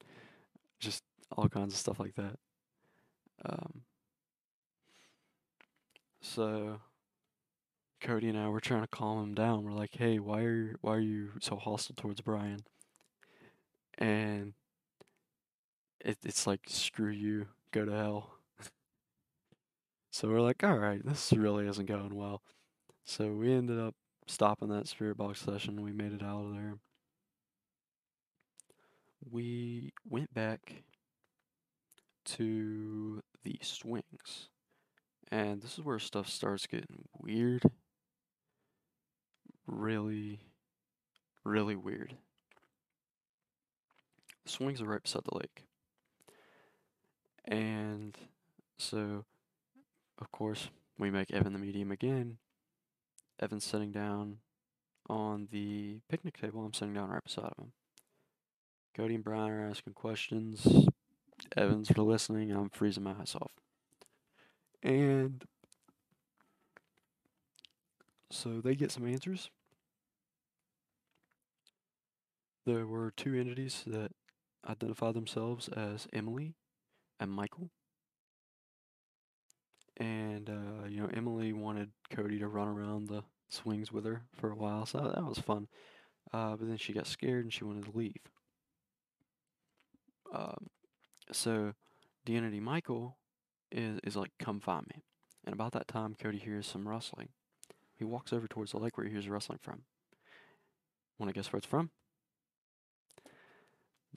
just 0.82 1.02
all 1.32 1.48
kinds 1.48 1.74
of 1.74 1.80
stuff 1.80 1.98
like 1.98 2.16
that. 2.16 2.40
Um, 3.46 3.82
so 6.22 6.80
Cody 8.02 8.30
and 8.30 8.38
I 8.38 8.50
were 8.50 8.60
trying 8.60 8.82
to 8.82 8.88
calm 8.88 9.24
him 9.24 9.34
down. 9.34 9.64
We're 9.64 9.72
like, 9.72 9.96
"Hey, 9.96 10.20
why 10.20 10.42
are 10.44 10.76
why 10.82 10.96
are 10.96 11.00
you 11.00 11.32
so 11.40 11.56
hostile 11.58 11.96
towards 11.96 12.22
Brian?" 12.22 12.66
And 13.98 14.54
it, 16.00 16.18
it's 16.24 16.46
like, 16.48 16.62
"Screw 16.68 17.10
you, 17.12 17.48
go 17.72 17.86
to 17.86 17.92
hell." 17.92 18.32
so 20.12 20.28
we're 20.30 20.42
like, 20.42 20.64
"All 20.64 20.78
right, 20.78 21.04
this 21.06 21.34
really 21.34 21.68
isn't 21.68 21.86
going 21.88 22.16
well." 22.16 22.42
So 23.06 23.32
we 23.34 23.52
ended 23.54 23.80
up 23.80 23.96
stopping 24.28 24.70
that 24.70 24.88
spirit 24.88 25.18
box 25.18 25.42
session. 25.42 25.82
We 25.82 25.94
made 25.94 26.14
it 26.14 26.24
out 26.24 26.46
of 26.46 26.54
there. 26.54 26.78
We 29.30 29.92
went 30.08 30.34
back 30.34 30.84
to 32.28 33.22
the 33.44 33.58
swings. 33.62 34.50
And 35.30 35.62
this 35.62 35.78
is 35.78 35.84
where 35.84 36.00
stuff 36.00 36.30
starts 36.30 36.68
getting 36.68 37.06
weird 37.18 37.64
really, 39.68 40.40
really 41.44 41.76
weird. 41.76 42.16
The 44.46 44.52
swings 44.52 44.82
are 44.82 44.86
right 44.86 45.04
beside 45.04 45.24
the 45.26 45.38
lake. 45.38 45.66
And 47.46 48.18
so, 48.78 49.26
of 50.20 50.32
course, 50.32 50.70
we 50.98 51.12
make 51.12 51.32
Evan 51.32 51.54
the 51.54 51.60
medium 51.60 51.92
again. 51.92 52.38
Evan's 53.40 53.66
sitting 53.66 53.92
down 53.92 54.38
on 55.10 55.48
the 55.52 56.00
picnic 56.10 56.40
table. 56.40 56.66
I'm 56.66 56.74
sitting 56.74 56.94
down 56.94 57.10
right 57.10 57.24
beside 57.24 57.54
him. 57.58 57.74
Cody 58.96 59.16
and 59.16 59.24
Brian 59.24 59.52
are 59.52 59.70
asking 59.70 59.94
questions. 59.94 60.88
Evan's 61.56 61.90
for 61.90 62.02
listening. 62.02 62.52
I'm 62.52 62.70
freezing 62.70 63.04
my 63.04 63.12
ass 63.12 63.36
off. 63.36 63.52
And 64.84 65.44
so 68.30 68.62
they 68.62 68.76
get 68.76 68.92
some 68.92 69.08
answers. 69.08 69.50
There 72.66 72.86
were 72.86 73.12
two 73.16 73.34
entities 73.34 73.84
that 73.88 74.12
identified 74.68 75.14
themselves 75.16 75.70
as 75.70 76.08
Emily 76.12 76.56
and 77.20 77.32
Michael. 77.32 77.70
And, 79.96 80.50
uh, 80.50 80.88
you 80.88 81.02
know, 81.02 81.10
Emily 81.14 81.54
wanted 81.54 81.90
Cody 82.12 82.40
to 82.40 82.48
run 82.48 82.68
around 82.68 83.08
the 83.08 83.24
swings 83.50 83.92
with 83.92 84.06
her 84.06 84.24
for 84.36 84.52
a 84.52 84.56
while, 84.56 84.86
so 84.86 85.00
that 85.00 85.24
was 85.24 85.40
fun. 85.40 85.68
Uh, 86.34 86.56
but 86.56 86.68
then 86.68 86.78
she 86.78 86.94
got 86.94 87.08
scared 87.08 87.46
and 87.46 87.54
she 87.54 87.64
wanted 87.64 87.86
to 87.86 87.98
leave. 87.98 88.14
Um, 90.34 90.68
so 91.32 91.74
the 92.26 92.36
entity 92.36 92.60
Michael 92.60 93.18
is, 93.72 94.00
is 94.04 94.16
like, 94.16 94.32
come 94.40 94.60
find 94.60 94.86
me. 94.88 95.04
And 95.46 95.54
about 95.54 95.72
that 95.74 95.88
time, 95.88 96.16
Cody 96.20 96.38
hears 96.38 96.68
some 96.68 96.88
rustling. 96.88 97.30
He 97.96 98.04
walks 98.04 98.34
over 98.34 98.48
towards 98.48 98.72
the 98.72 98.80
lake 98.80 98.98
where 98.98 99.06
he 99.06 99.14
hears 99.14 99.30
rustling 99.30 99.60
from. 99.62 99.84
Want 101.18 101.30
to 101.30 101.34
guess 101.34 101.52
where 101.52 101.58
it's 101.58 101.68
from? 101.68 101.90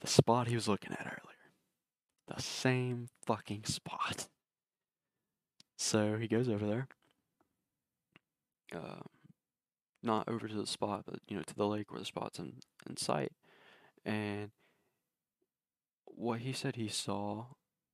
the 0.01 0.07
spot 0.07 0.47
he 0.47 0.55
was 0.55 0.67
looking 0.67 0.91
at 0.91 1.05
earlier. 1.05 2.35
The 2.35 2.41
same 2.41 3.07
fucking 3.25 3.63
spot. 3.65 4.27
So 5.77 6.17
he 6.17 6.27
goes 6.27 6.49
over 6.49 6.65
there. 6.65 6.87
Um, 8.73 9.05
not 10.03 10.27
over 10.27 10.47
to 10.47 10.55
the 10.55 10.67
spot, 10.67 11.03
but 11.05 11.19
you 11.27 11.35
know, 11.35 11.43
to 11.43 11.55
the 11.55 11.67
lake 11.67 11.91
where 11.91 11.99
the 11.99 12.05
spot's 12.05 12.39
in, 12.39 12.53
in 12.89 12.97
sight. 12.97 13.31
And 14.05 14.51
what 16.21 16.39
he 16.39 16.53
said 16.53 16.75
he 16.75 16.87
saw 16.87 17.45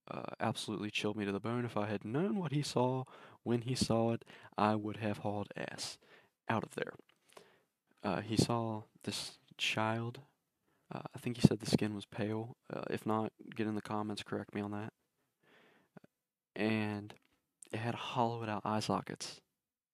uh, 0.10 0.34
absolutely 0.40 0.92
chilled 0.92 1.18
me 1.18 1.26
to 1.26 1.32
the 1.32 1.40
bone. 1.40 1.66
If 1.66 1.78
I 1.78 1.88
had 1.88 2.06
known 2.06 2.38
what 2.38 2.52
he 2.52 2.62
saw 2.62 3.04
when 3.44 3.62
he 3.62 3.76
saw 3.76 4.14
it, 4.14 4.24
I 4.58 4.76
would 4.76 4.98
have 4.98 5.20
hauled 5.20 5.50
ass 5.56 5.98
out 6.50 6.64
of 6.64 6.76
there. 6.76 6.94
Uh, 8.04 8.22
he 8.22 8.38
saw 8.38 8.84
this 9.04 9.38
child 9.58 10.20
uh, 10.94 11.02
I 11.14 11.20
think 11.20 11.38
he 11.38 11.48
said 11.48 11.60
the 11.60 11.70
skin 11.70 11.96
was 11.96 12.06
pale. 12.06 12.56
Uh, 12.74 12.84
if 12.90 13.06
not, 13.06 13.34
get 13.56 13.68
in 13.68 13.76
the 13.76 13.82
comments, 13.82 14.24
correct 14.24 14.56
me 14.56 14.62
on 14.62 14.72
that. 14.72 14.94
And 16.56 17.14
it 17.72 17.78
had 17.78 17.96
hollowed 17.96 18.50
out 18.50 18.62
eye 18.66 18.80
sockets. 18.80 19.42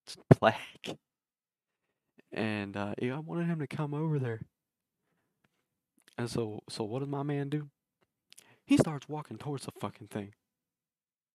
It's 0.05 0.17
black. 0.39 0.97
And 2.31 2.77
uh, 2.77 2.93
I 3.01 3.19
wanted 3.19 3.47
him 3.47 3.59
to 3.59 3.67
come 3.67 3.93
over 3.93 4.19
there. 4.19 4.41
And 6.17 6.29
so, 6.29 6.61
so 6.69 6.83
what 6.83 6.99
did 6.99 7.09
my 7.09 7.23
man 7.23 7.49
do? 7.49 7.69
He 8.65 8.77
starts 8.77 9.09
walking 9.09 9.37
towards 9.37 9.65
the 9.65 9.71
fucking 9.79 10.07
thing. 10.07 10.33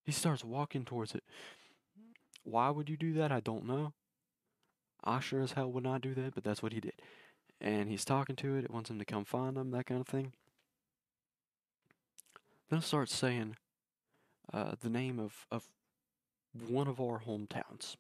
He 0.05 0.13
starts 0.13 0.45
walking 0.45 0.85
towards 0.85 1.15
it. 1.15 1.23
Why 2.45 2.71
would 2.71 2.89
you 2.89 2.97
do 2.97 3.13
that? 3.15 3.31
I 3.31 3.41
don't 3.41 3.67
know. 3.67 3.93
I 5.05 5.21
sure 5.21 5.43
as 5.43 5.53
hell 5.53 5.71
would 5.71 5.85
not 5.85 6.01
do 6.01 6.15
that, 6.15 6.35
but 6.35 6.45
that's 6.45 6.63
what 6.63 6.73
he 6.73 6.81
did 6.81 6.95
and 7.61 7.89
he's 7.89 8.05
talking 8.05 8.37
to 8.37 8.57
it. 8.57 8.65
It 8.65 8.71
wants 8.71 8.91
him 8.91 8.99
to 8.99 9.05
come 9.05 9.25
find 9.25 9.57
him, 9.57 9.71
that 9.73 9.87
kind 9.87 10.01
of 10.01 10.07
thing. 10.07 10.33
Then 12.71 12.81
it 12.81 12.85
starts 12.85 13.15
saying 13.15 13.57
uh, 14.53 14.73
the 14.81 14.91
name 14.91 15.19
of, 15.19 15.47
of 15.51 15.65
one 16.69 16.89
of 16.89 17.01
our 17.01 17.21
hometowns. 17.21 17.97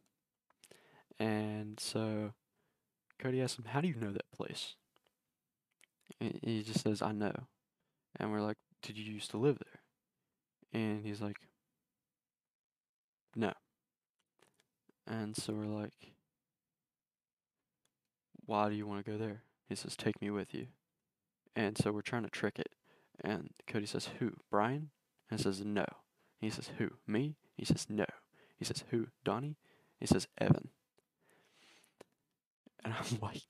And 1.18 1.80
so 1.80 2.32
Cody 3.18 3.42
asks 3.42 3.58
him, 3.58 3.66
How 3.66 3.80
do 3.80 3.88
you 3.88 3.94
know 3.94 4.12
that 4.12 4.30
place? 4.30 4.74
And 6.20 6.38
he 6.42 6.62
just 6.62 6.82
says, 6.82 7.02
I 7.02 7.12
know. 7.12 7.34
And 8.16 8.30
we're 8.30 8.40
like, 8.40 8.56
Did 8.82 8.96
you 8.96 9.12
used 9.12 9.30
to 9.30 9.36
live 9.36 9.58
there? 9.58 10.80
And 10.80 11.04
he's 11.04 11.20
like, 11.20 11.36
No. 13.34 13.52
And 15.06 15.36
so 15.36 15.52
we're 15.52 15.64
like, 15.64 16.12
Why 18.46 18.68
do 18.68 18.74
you 18.74 18.86
want 18.86 19.04
to 19.04 19.10
go 19.10 19.18
there? 19.18 19.42
He 19.68 19.74
says, 19.74 19.96
Take 19.96 20.20
me 20.20 20.30
with 20.30 20.54
you. 20.54 20.66
And 21.56 21.76
so 21.76 21.92
we're 21.92 22.02
trying 22.02 22.24
to 22.24 22.30
trick 22.30 22.58
it. 22.58 22.70
And 23.22 23.50
Cody 23.66 23.86
says, 23.86 24.10
Who? 24.18 24.32
Brian? 24.50 24.90
And 25.30 25.40
says, 25.40 25.64
No. 25.64 25.86
He 26.40 26.50
says, 26.50 26.70
Who? 26.78 26.90
Me? 27.06 27.36
He 27.56 27.64
says, 27.64 27.86
No. 27.88 28.06
He 28.56 28.64
says, 28.64 28.84
Who? 28.90 29.06
Donny? 29.24 29.56
He 29.98 30.06
says 30.06 30.28
Evan. 30.38 30.70
And 32.84 32.94
I'm 32.98 33.18
like, 33.20 33.42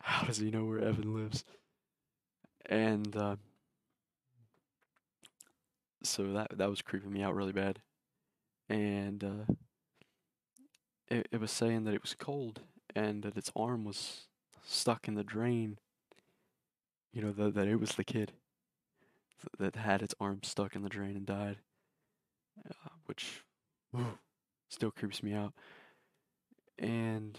how 0.00 0.26
does 0.26 0.38
he 0.38 0.50
know 0.50 0.64
where 0.64 0.78
Evan 0.78 1.14
lives? 1.14 1.44
And 2.66 3.14
uh, 3.16 3.36
so 6.02 6.32
that 6.32 6.56
that 6.56 6.70
was 6.70 6.82
creeping 6.82 7.12
me 7.12 7.22
out 7.22 7.34
really 7.34 7.52
bad. 7.52 7.80
And 8.68 9.24
uh, 9.24 9.52
it 11.08 11.28
it 11.32 11.40
was 11.40 11.50
saying 11.50 11.84
that 11.84 11.94
it 11.94 12.02
was 12.02 12.14
cold 12.14 12.60
and 12.94 13.22
that 13.22 13.36
its 13.36 13.50
arm 13.56 13.84
was 13.84 14.26
stuck 14.64 15.08
in 15.08 15.14
the 15.14 15.24
drain. 15.24 15.78
You 17.12 17.22
know 17.22 17.32
that 17.32 17.54
that 17.54 17.68
it 17.68 17.80
was 17.80 17.92
the 17.92 18.04
kid 18.04 18.32
that 19.58 19.76
had 19.76 20.02
its 20.02 20.14
arm 20.20 20.40
stuck 20.42 20.74
in 20.74 20.82
the 20.82 20.88
drain 20.88 21.16
and 21.16 21.26
died, 21.26 21.58
uh, 22.68 22.90
which 23.06 23.44
whew, 23.92 24.18
still 24.68 24.90
creeps 24.90 25.22
me 25.22 25.32
out. 25.32 25.52
And 26.78 27.38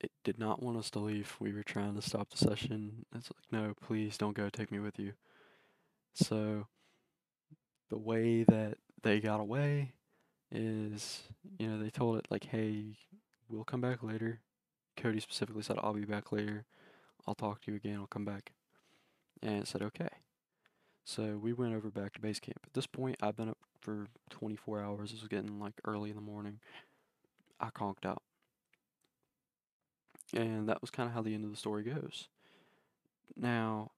it 0.00 0.10
did 0.24 0.38
not 0.38 0.62
want 0.62 0.76
us 0.76 0.90
to 0.90 0.98
leave. 0.98 1.36
We 1.40 1.52
were 1.52 1.62
trying 1.62 1.94
to 1.94 2.02
stop 2.02 2.30
the 2.30 2.36
session. 2.36 3.06
It's 3.14 3.30
like, 3.30 3.50
no, 3.50 3.74
please 3.80 4.16
don't 4.18 4.36
go. 4.36 4.48
Take 4.48 4.70
me 4.70 4.78
with 4.78 4.98
you. 4.98 5.14
So 6.16 6.66
the 7.90 7.98
way 7.98 8.42
that 8.44 8.78
they 9.02 9.20
got 9.20 9.40
away 9.40 9.92
is, 10.50 11.22
you 11.58 11.68
know, 11.68 11.78
they 11.78 11.90
told 11.90 12.18
it 12.18 12.26
like, 12.30 12.44
hey, 12.44 12.96
we'll 13.48 13.64
come 13.64 13.82
back 13.82 14.02
later. 14.02 14.40
Cody 14.96 15.20
specifically 15.20 15.62
said, 15.62 15.78
I'll 15.80 15.92
be 15.92 16.06
back 16.06 16.32
later. 16.32 16.64
I'll 17.26 17.34
talk 17.34 17.60
to 17.62 17.70
you 17.70 17.76
again. 17.76 17.98
I'll 18.00 18.06
come 18.06 18.24
back. 18.24 18.52
And 19.42 19.58
it 19.58 19.68
said, 19.68 19.82
okay. 19.82 20.08
So 21.04 21.38
we 21.40 21.52
went 21.52 21.74
over 21.74 21.90
back 21.90 22.14
to 22.14 22.20
base 22.20 22.40
camp. 22.40 22.60
At 22.64 22.72
this 22.72 22.86
point, 22.86 23.16
I've 23.20 23.36
been 23.36 23.50
up 23.50 23.58
for 23.80 24.06
24 24.30 24.80
hours. 24.82 25.12
It 25.12 25.20
was 25.20 25.28
getting 25.28 25.60
like 25.60 25.74
early 25.84 26.10
in 26.10 26.16
the 26.16 26.22
morning. 26.22 26.60
I 27.60 27.68
conked 27.70 28.06
out. 28.06 28.22
And 30.34 30.68
that 30.68 30.80
was 30.80 30.90
kind 30.90 31.08
of 31.08 31.14
how 31.14 31.22
the 31.22 31.34
end 31.34 31.44
of 31.44 31.50
the 31.50 31.56
story 31.56 31.82
goes. 31.82 32.28
Now, 33.36 33.92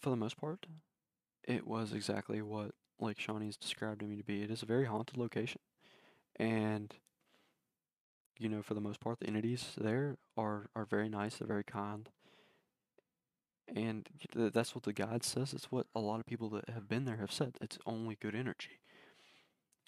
for 0.00 0.10
the 0.10 0.16
most 0.16 0.36
part, 0.36 0.66
it 1.44 1.66
was 1.66 1.92
exactly 1.92 2.42
what 2.42 2.72
Lake 2.98 3.18
Shawnee's 3.18 3.56
described 3.56 4.00
to 4.00 4.06
me 4.06 4.16
to 4.16 4.24
be. 4.24 4.42
It 4.42 4.50
is 4.50 4.62
a 4.62 4.66
very 4.66 4.86
haunted 4.86 5.16
location. 5.16 5.60
And, 6.36 6.94
you 8.38 8.48
know, 8.48 8.62
for 8.62 8.74
the 8.74 8.80
most 8.80 9.00
part, 9.00 9.20
the 9.20 9.26
entities 9.26 9.72
there 9.76 10.16
are, 10.36 10.70
are 10.74 10.84
very 10.84 11.08
nice, 11.08 11.36
they're 11.36 11.46
very 11.46 11.64
kind. 11.64 12.08
And 13.74 14.08
that's 14.34 14.74
what 14.74 14.84
the 14.84 14.92
guide 14.92 15.22
says. 15.22 15.52
It's 15.52 15.70
what 15.70 15.86
a 15.94 16.00
lot 16.00 16.18
of 16.18 16.26
people 16.26 16.48
that 16.50 16.70
have 16.70 16.88
been 16.88 17.04
there 17.04 17.18
have 17.18 17.32
said. 17.32 17.56
It's 17.60 17.78
only 17.86 18.16
good 18.20 18.34
energy. 18.34 18.80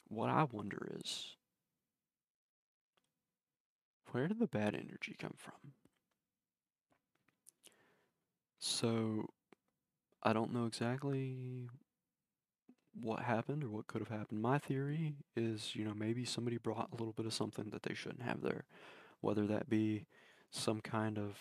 What 0.08 0.30
I 0.30 0.46
wonder 0.50 0.92
is 1.00 1.36
where 4.12 4.28
did 4.28 4.38
the 4.38 4.46
bad 4.46 4.74
energy 4.74 5.16
come 5.18 5.34
from? 5.36 5.72
So, 8.60 9.30
I 10.22 10.32
don't 10.32 10.52
know 10.52 10.66
exactly 10.66 11.68
what 13.00 13.20
happened 13.22 13.64
or 13.64 13.68
what 13.68 13.86
could 13.86 14.00
have 14.00 14.08
happened. 14.16 14.42
My 14.42 14.58
theory 14.58 15.14
is, 15.34 15.74
you 15.74 15.84
know, 15.84 15.94
maybe 15.94 16.24
somebody 16.24 16.58
brought 16.58 16.90
a 16.92 16.96
little 16.96 17.12
bit 17.12 17.26
of 17.26 17.34
something 17.34 17.70
that 17.70 17.82
they 17.82 17.94
shouldn't 17.94 18.22
have 18.22 18.42
there, 18.42 18.64
whether 19.20 19.46
that 19.46 19.68
be 19.68 20.06
some 20.50 20.80
kind 20.80 21.18
of 21.18 21.38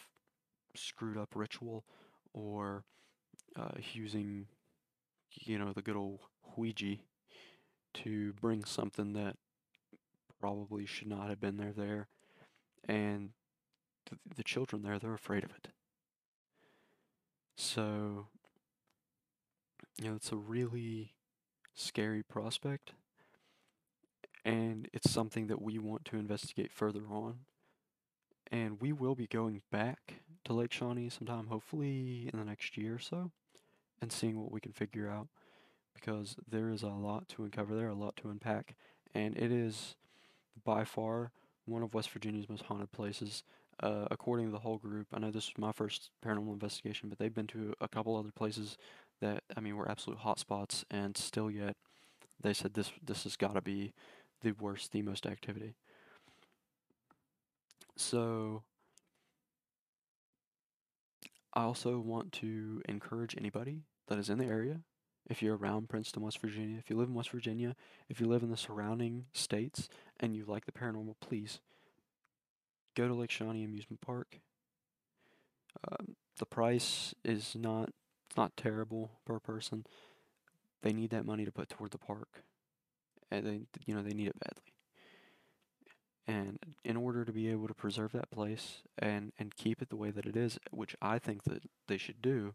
screwed 0.76 1.18
up 1.18 1.36
ritual 1.36 1.84
or 2.34 2.86
uh, 3.56 3.72
using, 3.94 4.48
you 5.32 5.60
know, 5.60 5.74
the 5.74 5.82
good 5.82 5.98
old 5.98 6.22
Ouija 6.56 6.98
to 7.94 8.34
bring 8.34 8.64
something 8.64 9.14
that 9.14 9.36
probably 10.40 10.86
should 10.86 11.08
not 11.08 11.30
have 11.30 11.40
been 11.40 11.58
there 11.58 11.74
there. 11.74 12.08
And 12.86 13.32
the, 14.10 14.18
the 14.38 14.44
children 14.44 14.82
there, 14.82 14.98
they're 14.98 15.14
afraid 15.14 15.44
of 15.44 15.52
it. 15.52 15.68
So, 17.56 18.28
you 19.98 20.10
know, 20.10 20.16
it's 20.16 20.32
a 20.32 20.38
really 20.38 21.14
scary 21.74 22.24
prospect. 22.24 22.94
And 24.44 24.88
it's 24.92 25.12
something 25.12 25.48
that 25.48 25.62
we 25.62 25.78
want 25.78 26.06
to 26.06 26.18
investigate 26.18 26.72
further 26.72 27.04
on. 27.10 27.40
And 28.52 28.82
we 28.82 28.92
will 28.92 29.16
be 29.16 29.28
going 29.28 29.62
back 29.72 30.16
to 30.46 30.54
Lake 30.54 30.74
Shawnee 30.74 31.10
sometime, 31.10 31.48
hopefully 31.48 32.30
in 32.32 32.40
the 32.40 32.46
next 32.46 32.76
year 32.76 32.96
or 32.96 33.00
so, 33.00 33.32
and 34.02 34.12
seeing 34.12 34.40
what 34.40 34.52
we 34.52 34.60
can 34.60 34.74
figure 34.74 35.10
out. 35.10 35.28
Because 35.94 36.36
there 36.50 36.70
is 36.70 36.84
a 36.84 36.88
lot 36.88 37.30
to 37.30 37.44
uncover 37.44 37.76
there, 37.76 37.90
a 37.90 37.94
lot 37.94 38.16
to 38.18 38.30
unpack. 38.30 38.76
And 39.14 39.38
it 39.38 39.52
is 39.52 39.96
by 40.64 40.84
far 40.84 41.32
one 41.66 41.84
of 41.84 41.94
West 41.94 42.10
Virginia's 42.10 42.50
most 42.50 42.64
haunted 42.64 42.92
places. 42.92 43.44
Uh, 43.82 44.08
according 44.12 44.46
to 44.48 44.52
the 44.52 44.60
whole 44.60 44.78
group, 44.78 45.08
I 45.14 45.20
know 45.20 45.32
this 45.32 45.48
was 45.48 45.58
my 45.58 45.72
first 45.72 46.10
paranormal 46.26 46.54
investigation, 46.54 47.10
but 47.10 47.20
they've 47.20 47.34
been 47.34 47.48
to 47.48 47.74
a 47.80 47.88
couple 47.88 48.16
other 48.16 48.32
places 48.32 48.78
that 49.22 49.44
I 49.56 49.60
mean 49.60 49.76
were 49.78 49.90
absolute 49.90 50.20
hotspots, 50.20 50.84
and 50.92 51.16
still 51.16 51.50
yet 51.50 51.76
they 52.42 52.54
said 52.54 52.74
this 52.74 52.92
this 53.04 53.24
has 53.24 53.36
got 53.36 53.54
to 53.54 53.62
be 53.62 53.94
the 54.42 54.52
worst, 54.54 54.92
the 54.92 55.02
most 55.02 55.26
activity. 55.26 55.76
So 57.96 58.64
I 61.54 61.64
also 61.64 62.00
want 62.00 62.32
to 62.34 62.82
encourage 62.88 63.36
anybody 63.38 63.82
that 64.08 64.18
is 64.18 64.30
in 64.30 64.38
the 64.38 64.46
area, 64.46 64.82
if 65.30 65.42
you're 65.42 65.56
around 65.56 65.90
Princeton, 65.90 66.24
West 66.24 66.40
Virginia, 66.40 66.78
if 66.80 66.90
you 66.90 66.98
live 66.98 67.10
in 67.10 67.14
West 67.14 67.30
Virginia, 67.30 67.76
if 68.10 68.20
you 68.20 68.28
live 68.28 68.44
in 68.44 68.50
the 68.50 68.58
surrounding 68.58 69.26
states 69.34 69.88
and 70.20 70.36
you 70.36 70.46
like 70.46 70.66
the 70.66 70.72
paranormal, 70.72 71.16
please 71.22 71.60
go 72.96 73.08
to 73.08 73.14
Lake 73.14 73.32
Shawnee 73.32 73.64
Amusement 73.64 74.02
Park. 74.02 74.40
Um, 75.90 76.16
the 76.38 76.46
price 76.46 77.14
is 77.24 77.56
not 77.56 77.92
it's 78.32 78.38
not 78.38 78.56
terrible 78.56 79.12
per 79.26 79.40
person. 79.40 79.86
They 80.84 80.94
need 80.94 81.10
that 81.10 81.26
money 81.26 81.44
to 81.44 81.52
put 81.52 81.68
toward 81.68 81.92
the 81.92 81.98
park, 81.98 82.44
and 83.30 83.46
they 83.46 83.60
you 83.86 83.94
know 83.94 84.02
they 84.02 84.14
need 84.14 84.30
it 84.30 84.40
badly. 84.40 84.74
And 86.28 86.58
in 86.86 86.96
order 86.96 87.26
to 87.26 87.34
be 87.34 87.50
able 87.50 87.68
to 87.68 87.74
preserve 87.74 88.14
that 88.14 88.32
place 88.32 88.84
and 88.98 89.34
and 89.38 89.54
keep 89.54 89.82
it 89.82 89.90
the 89.90 89.98
way 89.98 90.12
that 90.12 90.26
it 90.26 90.38
is, 90.38 90.58
which 90.72 90.96
I 91.02 91.20
think 91.20 91.44
that 91.44 91.64
they 91.90 91.98
should 91.98 92.22
do, 92.22 92.54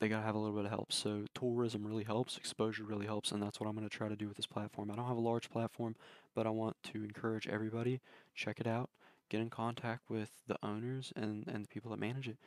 they 0.00 0.08
gotta 0.08 0.24
have 0.24 0.34
a 0.34 0.38
little 0.38 0.56
bit 0.56 0.64
of 0.64 0.70
help. 0.70 0.90
So 0.90 1.26
tourism 1.34 1.86
really 1.86 2.04
helps, 2.04 2.38
exposure 2.38 2.84
really 2.84 3.04
helps, 3.04 3.32
and 3.32 3.42
that's 3.42 3.60
what 3.60 3.68
I'm 3.68 3.74
gonna 3.74 3.90
try 3.90 4.08
to 4.08 4.16
do 4.16 4.28
with 4.28 4.38
this 4.38 4.46
platform. 4.46 4.90
I 4.90 4.96
don't 4.96 5.08
have 5.08 5.18
a 5.18 5.20
large 5.20 5.50
platform, 5.50 5.94
but 6.34 6.46
I 6.46 6.50
want 6.50 6.76
to 6.84 7.04
encourage 7.04 7.46
everybody 7.48 8.00
check 8.34 8.60
it 8.60 8.66
out, 8.66 8.88
get 9.28 9.42
in 9.42 9.50
contact 9.50 10.08
with 10.08 10.30
the 10.46 10.56
owners 10.62 11.12
and 11.14 11.46
and 11.46 11.64
the 11.64 11.68
people 11.68 11.90
that 11.90 12.00
manage 12.00 12.28
it. 12.28 12.38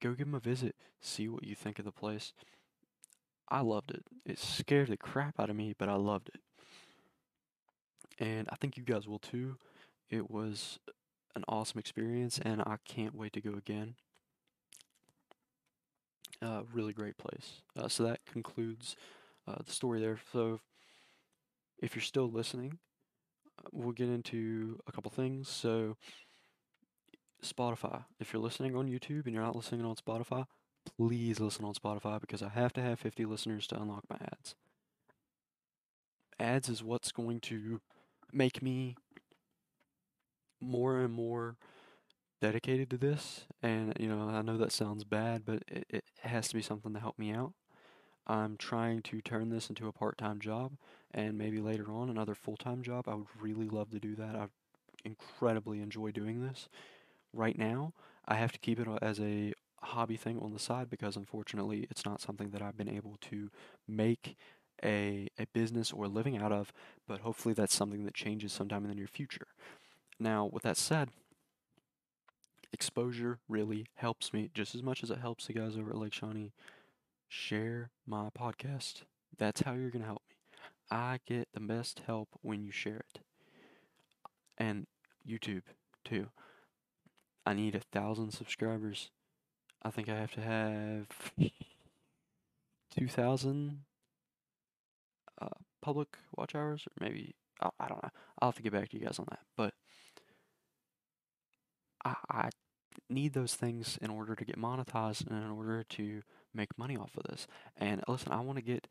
Go 0.00 0.10
give 0.10 0.26
them 0.26 0.34
a 0.34 0.40
visit, 0.40 0.76
see 1.00 1.28
what 1.28 1.44
you 1.44 1.54
think 1.54 1.78
of 1.78 1.84
the 1.84 1.92
place. 1.92 2.32
I 3.48 3.60
loved 3.60 3.90
it. 3.90 4.04
It 4.26 4.38
scared 4.38 4.88
the 4.88 4.96
crap 4.96 5.40
out 5.40 5.50
of 5.50 5.56
me, 5.56 5.74
but 5.76 5.88
I 5.88 5.94
loved 5.94 6.30
it. 6.34 6.40
And 8.18 8.48
I 8.50 8.56
think 8.56 8.76
you 8.76 8.82
guys 8.82 9.08
will 9.08 9.18
too. 9.18 9.56
It 10.10 10.30
was 10.30 10.78
an 11.34 11.44
awesome 11.48 11.78
experience, 11.78 12.38
and 12.38 12.60
I 12.62 12.76
can't 12.84 13.14
wait 13.14 13.32
to 13.34 13.40
go 13.40 13.54
again. 13.54 13.94
Uh, 16.40 16.62
really 16.72 16.92
great 16.92 17.16
place. 17.18 17.62
Uh, 17.76 17.88
so 17.88 18.04
that 18.04 18.24
concludes 18.26 18.96
uh, 19.46 19.56
the 19.64 19.72
story 19.72 20.00
there. 20.00 20.18
So 20.32 20.60
if 21.80 21.94
you're 21.94 22.02
still 22.02 22.30
listening, 22.30 22.78
uh, 23.58 23.68
we'll 23.72 23.92
get 23.92 24.08
into 24.08 24.78
a 24.86 24.92
couple 24.92 25.10
things. 25.10 25.48
So 25.48 25.96
Spotify. 27.44 28.04
If 28.20 28.32
you're 28.32 28.42
listening 28.42 28.74
on 28.74 28.88
YouTube 28.88 29.24
and 29.24 29.34
you're 29.34 29.42
not 29.42 29.56
listening 29.56 29.84
on 29.84 29.96
Spotify, 29.96 30.46
please 30.96 31.40
listen 31.40 31.64
on 31.64 31.74
Spotify 31.74 32.20
because 32.20 32.42
I 32.42 32.48
have 32.50 32.72
to 32.74 32.82
have 32.82 32.98
50 32.98 33.24
listeners 33.24 33.66
to 33.68 33.80
unlock 33.80 34.04
my 34.08 34.16
ads. 34.16 34.54
Ads 36.40 36.68
is 36.68 36.82
what's 36.82 37.12
going 37.12 37.40
to 37.40 37.80
make 38.32 38.62
me 38.62 38.96
more 40.60 41.00
and 41.00 41.12
more 41.12 41.56
dedicated 42.40 42.90
to 42.90 42.98
this. 42.98 43.46
And, 43.62 43.94
you 43.98 44.08
know, 44.08 44.28
I 44.28 44.42
know 44.42 44.56
that 44.56 44.72
sounds 44.72 45.04
bad, 45.04 45.44
but 45.44 45.62
it, 45.68 45.86
it 45.88 46.04
has 46.22 46.48
to 46.48 46.54
be 46.54 46.62
something 46.62 46.92
to 46.94 47.00
help 47.00 47.18
me 47.18 47.32
out. 47.32 47.52
I'm 48.26 48.56
trying 48.56 49.02
to 49.02 49.20
turn 49.22 49.48
this 49.48 49.68
into 49.70 49.88
a 49.88 49.92
part 49.92 50.18
time 50.18 50.38
job 50.38 50.72
and 51.12 51.38
maybe 51.38 51.60
later 51.60 51.90
on 51.90 52.10
another 52.10 52.34
full 52.34 52.56
time 52.56 52.82
job. 52.82 53.08
I 53.08 53.14
would 53.14 53.26
really 53.40 53.68
love 53.68 53.90
to 53.90 53.98
do 53.98 54.14
that. 54.16 54.36
I 54.36 54.48
incredibly 55.04 55.80
enjoy 55.80 56.10
doing 56.10 56.42
this. 56.42 56.68
Right 57.32 57.58
now, 57.58 57.92
I 58.26 58.34
have 58.34 58.52
to 58.52 58.58
keep 58.58 58.80
it 58.80 58.88
as 59.02 59.20
a 59.20 59.52
hobby 59.80 60.16
thing 60.16 60.38
on 60.40 60.52
the 60.52 60.58
side 60.58 60.90
because 60.90 61.16
unfortunately 61.16 61.86
it's 61.90 62.04
not 62.04 62.20
something 62.20 62.50
that 62.50 62.62
I've 62.62 62.76
been 62.76 62.88
able 62.88 63.16
to 63.22 63.50
make 63.86 64.36
a, 64.84 65.28
a 65.38 65.46
business 65.52 65.92
or 65.92 66.08
living 66.08 66.36
out 66.36 66.52
of, 66.52 66.72
but 67.06 67.20
hopefully 67.20 67.54
that's 67.54 67.74
something 67.74 68.04
that 68.04 68.14
changes 68.14 68.52
sometime 68.52 68.84
in 68.84 68.90
the 68.90 68.94
near 68.94 69.06
future. 69.06 69.46
Now, 70.18 70.48
with 70.52 70.62
that 70.64 70.76
said, 70.76 71.10
exposure 72.72 73.38
really 73.48 73.86
helps 73.94 74.32
me 74.32 74.50
just 74.52 74.74
as 74.74 74.82
much 74.82 75.02
as 75.02 75.10
it 75.10 75.18
helps 75.18 75.46
the 75.46 75.52
guys 75.52 75.76
over 75.76 75.90
at 75.90 75.96
Lake 75.96 76.12
Shawnee 76.12 76.52
share 77.28 77.90
my 78.06 78.28
podcast. 78.30 79.02
That's 79.36 79.62
how 79.62 79.74
you're 79.74 79.90
going 79.90 80.02
to 80.02 80.08
help 80.08 80.22
me. 80.28 80.36
I 80.90 81.18
get 81.26 81.48
the 81.52 81.60
best 81.60 82.02
help 82.06 82.28
when 82.42 82.62
you 82.62 82.72
share 82.72 83.04
it. 83.14 83.20
And 84.56 84.86
YouTube, 85.28 85.62
too. 86.04 86.28
I 87.48 87.54
need 87.54 87.74
a 87.74 87.80
thousand 87.80 88.32
subscribers. 88.32 89.08
I 89.82 89.90
think 89.90 90.10
I 90.10 90.16
have 90.16 90.32
to 90.32 90.42
have 90.42 91.06
2,000 92.94 93.84
uh, 95.40 95.46
public 95.80 96.08
watch 96.36 96.54
hours, 96.54 96.84
or 96.86 96.92
maybe, 97.00 97.34
I, 97.62 97.70
I 97.80 97.88
don't 97.88 98.02
know. 98.02 98.10
I'll 98.38 98.48
have 98.48 98.56
to 98.56 98.62
get 98.62 98.74
back 98.74 98.90
to 98.90 98.98
you 98.98 99.06
guys 99.06 99.18
on 99.18 99.24
that. 99.30 99.38
But 99.56 99.72
I, 102.04 102.16
I 102.30 102.50
need 103.08 103.32
those 103.32 103.54
things 103.54 103.98
in 104.02 104.10
order 104.10 104.34
to 104.34 104.44
get 104.44 104.60
monetized 104.60 105.26
and 105.26 105.42
in 105.42 105.50
order 105.50 105.82
to 105.84 106.20
make 106.52 106.76
money 106.76 106.98
off 106.98 107.16
of 107.16 107.22
this. 107.30 107.46
And 107.78 108.04
listen, 108.06 108.30
I 108.30 108.40
want 108.40 108.58
to 108.58 108.62
get 108.62 108.88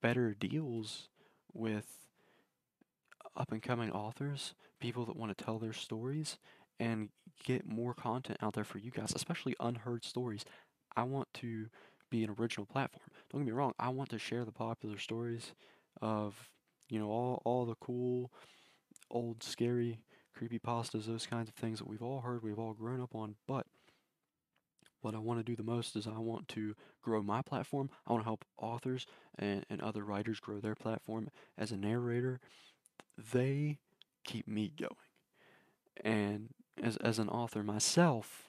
better 0.00 0.34
deals 0.34 1.08
with 1.52 2.06
up 3.36 3.50
and 3.50 3.60
coming 3.60 3.90
authors, 3.90 4.54
people 4.78 5.04
that 5.06 5.16
want 5.16 5.36
to 5.36 5.44
tell 5.44 5.58
their 5.58 5.72
stories, 5.72 6.38
and 6.78 7.08
get 7.44 7.66
more 7.66 7.94
content 7.94 8.38
out 8.42 8.54
there 8.54 8.64
for 8.64 8.78
you 8.78 8.90
guys, 8.90 9.12
especially 9.14 9.54
unheard 9.60 10.04
stories. 10.04 10.44
I 10.96 11.04
want 11.04 11.28
to 11.34 11.66
be 12.10 12.24
an 12.24 12.34
original 12.38 12.66
platform. 12.66 13.06
Don't 13.30 13.42
get 13.42 13.46
me 13.46 13.52
wrong, 13.52 13.74
I 13.78 13.90
want 13.90 14.10
to 14.10 14.18
share 14.18 14.44
the 14.44 14.52
popular 14.52 14.98
stories 14.98 15.52
of, 16.00 16.50
you 16.88 16.98
know, 16.98 17.10
all, 17.10 17.42
all 17.44 17.66
the 17.66 17.74
cool, 17.76 18.32
old, 19.10 19.42
scary 19.42 20.00
creepy 20.34 20.58
pastas, 20.58 21.06
those 21.06 21.26
kinds 21.26 21.48
of 21.48 21.54
things 21.56 21.78
that 21.78 21.88
we've 21.88 22.02
all 22.02 22.20
heard, 22.20 22.42
we've 22.42 22.58
all 22.58 22.72
grown 22.72 23.00
up 23.00 23.14
on. 23.14 23.34
But 23.46 23.66
what 25.00 25.14
I 25.14 25.18
want 25.18 25.40
to 25.40 25.44
do 25.44 25.56
the 25.56 25.62
most 25.62 25.96
is 25.96 26.06
I 26.06 26.18
want 26.18 26.48
to 26.48 26.74
grow 27.02 27.22
my 27.22 27.42
platform. 27.42 27.90
I 28.06 28.12
want 28.12 28.22
to 28.22 28.28
help 28.28 28.44
authors 28.56 29.06
and, 29.38 29.64
and 29.68 29.80
other 29.80 30.04
writers 30.04 30.40
grow 30.40 30.60
their 30.60 30.74
platform. 30.74 31.28
As 31.56 31.72
a 31.72 31.76
narrator, 31.76 32.40
they 33.32 33.78
keep 34.24 34.46
me 34.46 34.72
going. 34.78 34.92
And 36.04 36.50
as, 36.82 36.96
as 36.98 37.18
an 37.18 37.28
author 37.28 37.62
myself, 37.62 38.48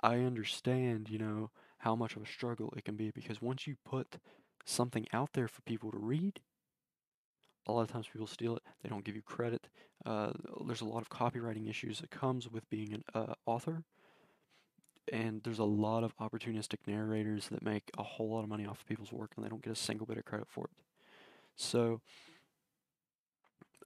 I 0.00 0.16
understand, 0.16 1.08
you 1.08 1.18
know, 1.18 1.50
how 1.78 1.94
much 1.94 2.16
of 2.16 2.22
a 2.22 2.26
struggle 2.26 2.72
it 2.76 2.84
can 2.84 2.96
be 2.96 3.10
because 3.10 3.42
once 3.42 3.66
you 3.66 3.76
put 3.84 4.16
something 4.64 5.06
out 5.12 5.30
there 5.34 5.48
for 5.48 5.62
people 5.62 5.90
to 5.90 5.98
read, 5.98 6.40
a 7.66 7.72
lot 7.72 7.82
of 7.82 7.88
times 7.90 8.06
people 8.12 8.26
steal 8.26 8.56
it. 8.56 8.62
They 8.82 8.88
don't 8.88 9.04
give 9.04 9.16
you 9.16 9.22
credit. 9.22 9.68
Uh, 10.04 10.32
there's 10.66 10.82
a 10.82 10.86
lot 10.86 11.00
of 11.00 11.08
copywriting 11.08 11.68
issues 11.68 12.00
that 12.00 12.10
comes 12.10 12.50
with 12.50 12.68
being 12.68 12.92
an 12.92 13.04
uh, 13.14 13.34
author, 13.46 13.84
and 15.12 15.42
there's 15.42 15.58
a 15.58 15.64
lot 15.64 16.04
of 16.04 16.16
opportunistic 16.18 16.78
narrators 16.86 17.48
that 17.48 17.62
make 17.62 17.90
a 17.98 18.02
whole 18.02 18.30
lot 18.30 18.42
of 18.42 18.48
money 18.48 18.66
off 18.66 18.80
of 18.80 18.86
people's 18.86 19.12
work, 19.12 19.32
and 19.36 19.44
they 19.44 19.48
don't 19.48 19.62
get 19.62 19.72
a 19.72 19.76
single 19.76 20.06
bit 20.06 20.18
of 20.18 20.24
credit 20.24 20.46
for 20.50 20.64
it. 20.64 20.70
So, 21.56 22.00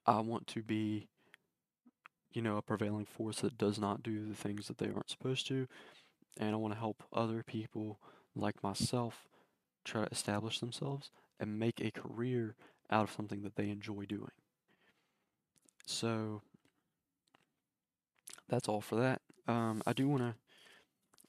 I 0.06 0.20
want 0.20 0.46
to 0.48 0.62
be, 0.62 1.08
you 2.32 2.42
know, 2.42 2.56
a 2.56 2.62
prevailing 2.62 3.04
force 3.04 3.40
that 3.40 3.58
does 3.58 3.78
not 3.78 4.02
do 4.02 4.26
the 4.26 4.34
things 4.34 4.68
that 4.68 4.78
they 4.78 4.86
aren't 4.86 5.10
supposed 5.10 5.46
to, 5.48 5.66
and 6.38 6.52
I 6.52 6.56
want 6.56 6.74
to 6.74 6.80
help 6.80 7.02
other 7.12 7.42
people 7.42 7.98
like 8.36 8.62
myself 8.62 9.26
try 9.84 10.04
to 10.04 10.10
establish 10.10 10.60
themselves 10.60 11.10
and 11.40 11.58
make 11.58 11.80
a 11.80 11.90
career 11.90 12.54
out 12.90 13.04
of 13.04 13.12
something 13.12 13.42
that 13.42 13.56
they 13.56 13.70
enjoy 13.70 14.04
doing. 14.04 14.30
So 15.86 16.42
that's 18.48 18.68
all 18.68 18.80
for 18.80 18.96
that. 18.96 19.20
Um, 19.46 19.82
I 19.86 19.92
do 19.92 20.08
want 20.08 20.22
to 20.22 20.34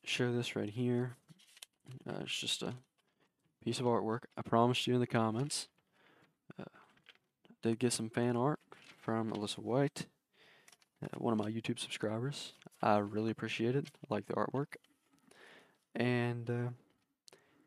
show 0.04 0.34
this 0.34 0.56
right 0.56 0.70
here. 0.70 1.16
Uh, 2.08 2.20
it's 2.22 2.38
just 2.38 2.62
a 2.62 2.74
piece 3.64 3.80
of 3.80 3.86
artwork. 3.86 4.24
I 4.38 4.41
promised 4.41 4.86
you 4.88 4.93
in 4.95 5.00
the 5.00 5.08
comments. 5.08 5.68
Uh, 6.60 6.66
did 7.62 7.80
get 7.80 7.93
some 7.93 8.10
fan 8.10 8.36
art 8.36 8.60
from 9.02 9.32
Alyssa 9.32 9.60
White, 9.60 10.06
one 11.18 11.34
of 11.34 11.39
my 11.39 11.50
YouTube 11.50 11.80
subscribers. 11.80 12.54
I 12.82 12.97
really 12.97 13.32
appreciate 13.32 13.76
it. 13.76 13.88
I 14.10 14.14
like 14.14 14.28
the 14.28 14.34
artwork. 14.34 14.76
And 15.95 16.50
uh, 16.50 16.70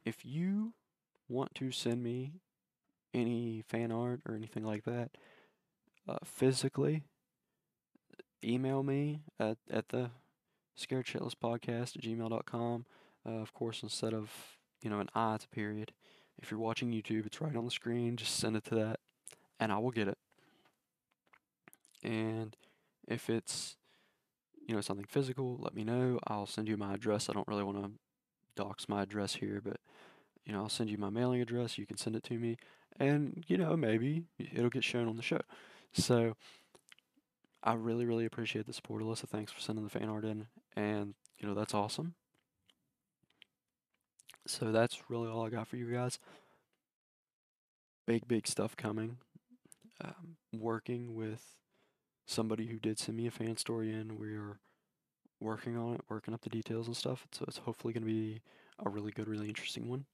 if 0.04 0.24
you 0.24 0.74
want 1.28 1.54
to 1.56 1.70
send 1.70 2.02
me 2.02 2.32
any 3.14 3.62
fan 3.68 3.92
art 3.92 4.20
or 4.26 4.34
anything 4.34 4.64
like 4.64 4.84
that 4.84 5.10
uh, 6.08 6.18
physically, 6.24 7.02
email 8.44 8.82
me 8.82 9.22
at, 9.38 9.58
at 9.70 9.88
the 9.88 10.10
scared 10.74 11.06
shitless 11.06 11.34
podcast 11.34 11.96
at 11.96 12.02
gmail.com. 12.02 12.86
Uh, 13.24 13.30
of 13.30 13.52
course, 13.52 13.82
instead 13.82 14.12
of, 14.12 14.30
you 14.82 14.90
know, 14.90 15.00
an 15.00 15.08
I, 15.14 15.36
it's 15.36 15.44
a 15.44 15.48
period. 15.48 15.92
If 16.38 16.50
you're 16.50 16.60
watching 16.60 16.90
YouTube, 16.90 17.26
it's 17.26 17.40
right 17.40 17.54
on 17.54 17.64
the 17.64 17.70
screen. 17.70 18.16
Just 18.16 18.36
send 18.36 18.56
it 18.56 18.64
to 18.64 18.74
that, 18.74 19.00
and 19.60 19.70
I 19.70 19.78
will 19.78 19.90
get 19.90 20.08
it. 20.08 20.18
And 22.02 22.56
if 23.12 23.30
it's, 23.30 23.76
you 24.66 24.74
know, 24.74 24.80
something 24.80 25.06
physical, 25.06 25.58
let 25.60 25.74
me 25.74 25.84
know. 25.84 26.18
I'll 26.26 26.46
send 26.46 26.68
you 26.68 26.76
my 26.76 26.94
address. 26.94 27.28
I 27.28 27.32
don't 27.32 27.48
really 27.48 27.64
want 27.64 27.82
to 27.82 27.90
dox 28.56 28.88
my 28.88 29.02
address 29.02 29.34
here, 29.34 29.60
but, 29.62 29.78
you 30.44 30.52
know, 30.52 30.60
I'll 30.60 30.68
send 30.68 30.90
you 30.90 30.98
my 30.98 31.10
mailing 31.10 31.40
address. 31.40 31.78
You 31.78 31.86
can 31.86 31.96
send 31.96 32.16
it 32.16 32.22
to 32.24 32.38
me 32.38 32.56
and 32.98 33.44
you 33.46 33.56
know 33.56 33.76
maybe 33.76 34.24
it'll 34.38 34.70
get 34.70 34.84
shown 34.84 35.08
on 35.08 35.16
the 35.16 35.22
show. 35.22 35.40
So 35.92 36.36
I 37.62 37.74
really 37.74 38.04
really 38.04 38.24
appreciate 38.24 38.66
the 38.66 38.72
support, 38.72 39.02
Alyssa. 39.02 39.28
Thanks 39.28 39.52
for 39.52 39.60
sending 39.60 39.84
the 39.84 39.90
fan 39.90 40.08
art 40.08 40.24
in, 40.24 40.46
and 40.76 41.14
you 41.38 41.48
know 41.48 41.54
that's 41.54 41.74
awesome. 41.74 42.14
So 44.46 44.72
that's 44.72 44.98
really 45.08 45.28
all 45.28 45.46
I 45.46 45.50
got 45.50 45.68
for 45.68 45.76
you 45.76 45.90
guys. 45.92 46.18
Big 48.06 48.26
big 48.26 48.46
stuff 48.46 48.76
coming. 48.76 49.18
Um, 50.02 50.36
working 50.52 51.14
with 51.14 51.44
somebody 52.26 52.66
who 52.66 52.78
did 52.78 52.98
send 52.98 53.16
me 53.16 53.26
a 53.26 53.30
fan 53.30 53.56
story 53.56 53.92
in. 53.92 54.18
We 54.18 54.34
are 54.34 54.58
working 55.40 55.76
on 55.76 55.94
it, 55.94 56.00
working 56.08 56.34
up 56.34 56.42
the 56.42 56.50
details 56.50 56.86
and 56.86 56.96
stuff. 56.96 57.26
So 57.32 57.44
it's 57.48 57.58
hopefully 57.58 57.92
going 57.92 58.06
to 58.06 58.12
be 58.12 58.40
a 58.84 58.88
really 58.88 59.10
good, 59.10 59.28
really 59.28 59.48
interesting 59.48 59.88
one. 59.88 60.06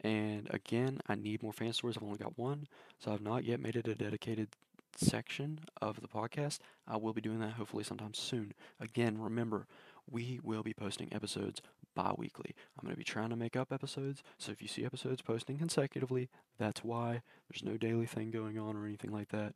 And 0.00 0.48
again, 0.50 1.00
I 1.08 1.16
need 1.16 1.42
more 1.42 1.52
fan 1.52 1.72
stories. 1.72 1.96
I've 1.96 2.04
only 2.04 2.18
got 2.18 2.38
one, 2.38 2.68
so 2.98 3.12
I've 3.12 3.20
not 3.20 3.44
yet 3.44 3.60
made 3.60 3.74
it 3.74 3.88
a 3.88 3.96
dedicated 3.96 4.48
section 4.96 5.60
of 5.82 6.00
the 6.00 6.08
podcast. 6.08 6.58
I 6.86 6.96
will 6.96 7.12
be 7.12 7.20
doing 7.20 7.40
that 7.40 7.54
hopefully 7.54 7.84
sometime 7.84 8.14
soon. 8.14 8.52
Again, 8.80 9.20
remember, 9.20 9.66
we 10.10 10.40
will 10.42 10.62
be 10.62 10.72
posting 10.72 11.12
episodes 11.12 11.60
bi 11.94 12.12
weekly. 12.16 12.54
I'm 12.78 12.84
going 12.84 12.94
to 12.94 12.98
be 12.98 13.04
trying 13.04 13.30
to 13.30 13.36
make 13.36 13.56
up 13.56 13.72
episodes, 13.72 14.22
so 14.38 14.52
if 14.52 14.62
you 14.62 14.68
see 14.68 14.84
episodes 14.84 15.20
posting 15.20 15.58
consecutively, 15.58 16.28
that's 16.58 16.84
why. 16.84 17.22
There's 17.50 17.64
no 17.64 17.76
daily 17.76 18.06
thing 18.06 18.30
going 18.30 18.58
on 18.58 18.76
or 18.76 18.86
anything 18.86 19.10
like 19.10 19.30
that. 19.30 19.54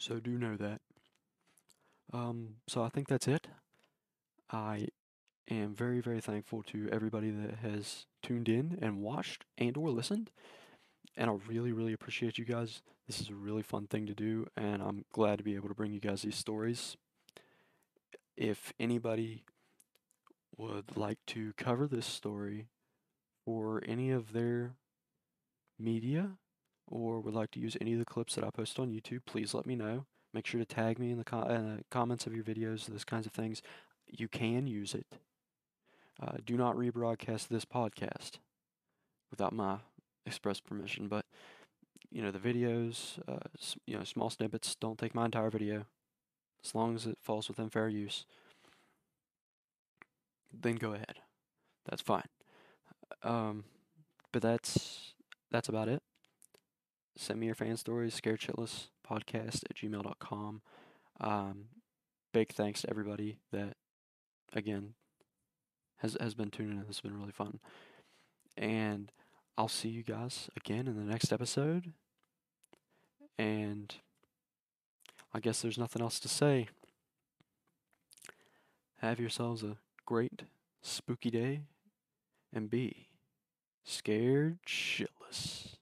So 0.00 0.18
do 0.18 0.38
know 0.38 0.56
that. 0.56 0.80
Um, 2.12 2.56
so 2.66 2.82
I 2.82 2.88
think 2.88 3.06
that's 3.06 3.28
it. 3.28 3.48
I 4.50 4.88
am 5.50 5.74
very, 5.74 6.00
very 6.00 6.22
thankful 6.22 6.62
to 6.64 6.88
everybody 6.90 7.30
that 7.30 7.56
has 7.56 8.06
tuned 8.22 8.48
in 8.48 8.78
and 8.80 9.02
watched 9.02 9.44
and 9.58 9.76
or 9.76 9.90
listened. 9.90 10.30
And 11.18 11.28
I 11.28 11.34
really, 11.46 11.72
really 11.72 11.92
appreciate 11.92 12.38
you 12.38 12.46
guys. 12.46 12.80
This 13.06 13.20
is 13.20 13.28
a 13.28 13.34
really 13.34 13.62
fun 13.62 13.88
thing 13.88 14.06
to 14.06 14.14
do, 14.14 14.46
and 14.56 14.80
I'm 14.80 15.04
glad 15.12 15.36
to 15.38 15.44
be 15.44 15.54
able 15.54 15.68
to 15.68 15.74
bring 15.74 15.92
you 15.92 16.00
guys 16.00 16.22
these 16.22 16.36
stories. 16.36 16.96
If 18.36 18.72
anybody 18.80 19.44
would 20.56 20.96
like 20.96 21.18
to 21.26 21.52
cover 21.58 21.86
this 21.86 22.06
story 22.06 22.68
for 23.44 23.82
any 23.86 24.10
of 24.10 24.32
their 24.32 24.76
media 25.78 26.30
or 26.90 27.20
would 27.20 27.34
like 27.34 27.50
to 27.52 27.60
use 27.60 27.76
any 27.80 27.92
of 27.92 27.98
the 27.98 28.04
clips 28.04 28.34
that 28.34 28.44
I 28.44 28.50
post 28.50 28.78
on 28.78 28.90
YouTube, 28.90 29.20
please 29.24 29.54
let 29.54 29.66
me 29.66 29.76
know. 29.76 30.06
Make 30.32 30.46
sure 30.46 30.60
to 30.60 30.66
tag 30.66 30.98
me 30.98 31.10
in 31.10 31.18
the 31.18 31.36
uh, 31.36 31.78
comments 31.90 32.26
of 32.26 32.34
your 32.34 32.44
videos, 32.44 32.86
those 32.86 33.04
kinds 33.04 33.26
of 33.26 33.32
things. 33.32 33.62
You 34.06 34.28
can 34.28 34.66
use 34.66 34.94
it. 34.94 35.06
Uh, 36.20 36.36
do 36.44 36.56
not 36.56 36.76
rebroadcast 36.76 37.48
this 37.48 37.64
podcast 37.64 38.32
without 39.30 39.52
my 39.52 39.78
express 40.26 40.60
permission. 40.60 41.08
But 41.08 41.24
you 42.10 42.22
know 42.22 42.30
the 42.30 42.38
videos, 42.38 43.18
uh, 43.28 43.48
you 43.86 43.96
know 43.96 44.04
small 44.04 44.30
snippets. 44.30 44.74
Don't 44.74 44.98
take 44.98 45.14
my 45.14 45.24
entire 45.24 45.50
video, 45.50 45.86
as 46.64 46.74
long 46.74 46.94
as 46.94 47.06
it 47.06 47.18
falls 47.22 47.48
within 47.48 47.70
fair 47.70 47.88
use. 47.88 48.26
Then 50.52 50.76
go 50.76 50.92
ahead. 50.92 51.16
That's 51.88 52.02
fine. 52.02 52.28
Um, 53.22 53.64
but 54.32 54.42
that's 54.42 55.14
that's 55.50 55.68
about 55.68 55.88
it. 55.88 56.02
Send 57.20 57.38
me 57.38 57.46
your 57.46 57.54
fan 57.54 57.76
stories, 57.76 58.14
scared 58.14 58.40
shitless 58.40 58.86
podcast 59.06 59.64
at 59.68 59.76
gmail.com. 59.76 60.62
Um, 61.20 61.64
big 62.32 62.52
thanks 62.52 62.80
to 62.80 62.88
everybody 62.88 63.36
that, 63.52 63.76
again, 64.54 64.94
has 65.98 66.16
has 66.18 66.34
been 66.34 66.50
tuning 66.50 66.78
in. 66.78 66.86
This 66.86 66.96
has 66.96 67.00
been 67.02 67.18
really 67.18 67.30
fun. 67.30 67.60
And 68.56 69.12
I'll 69.58 69.68
see 69.68 69.90
you 69.90 70.02
guys 70.02 70.48
again 70.56 70.88
in 70.88 70.96
the 70.96 71.04
next 71.04 71.30
episode. 71.30 71.92
And 73.38 73.94
I 75.34 75.40
guess 75.40 75.60
there's 75.60 75.78
nothing 75.78 76.00
else 76.00 76.18
to 76.20 76.28
say. 76.28 76.68
Have 79.02 79.20
yourselves 79.20 79.62
a 79.62 79.76
great 80.06 80.44
spooky 80.80 81.30
day 81.30 81.60
and 82.50 82.70
be 82.70 83.08
Scared 83.84 84.58
shitless. 84.66 85.79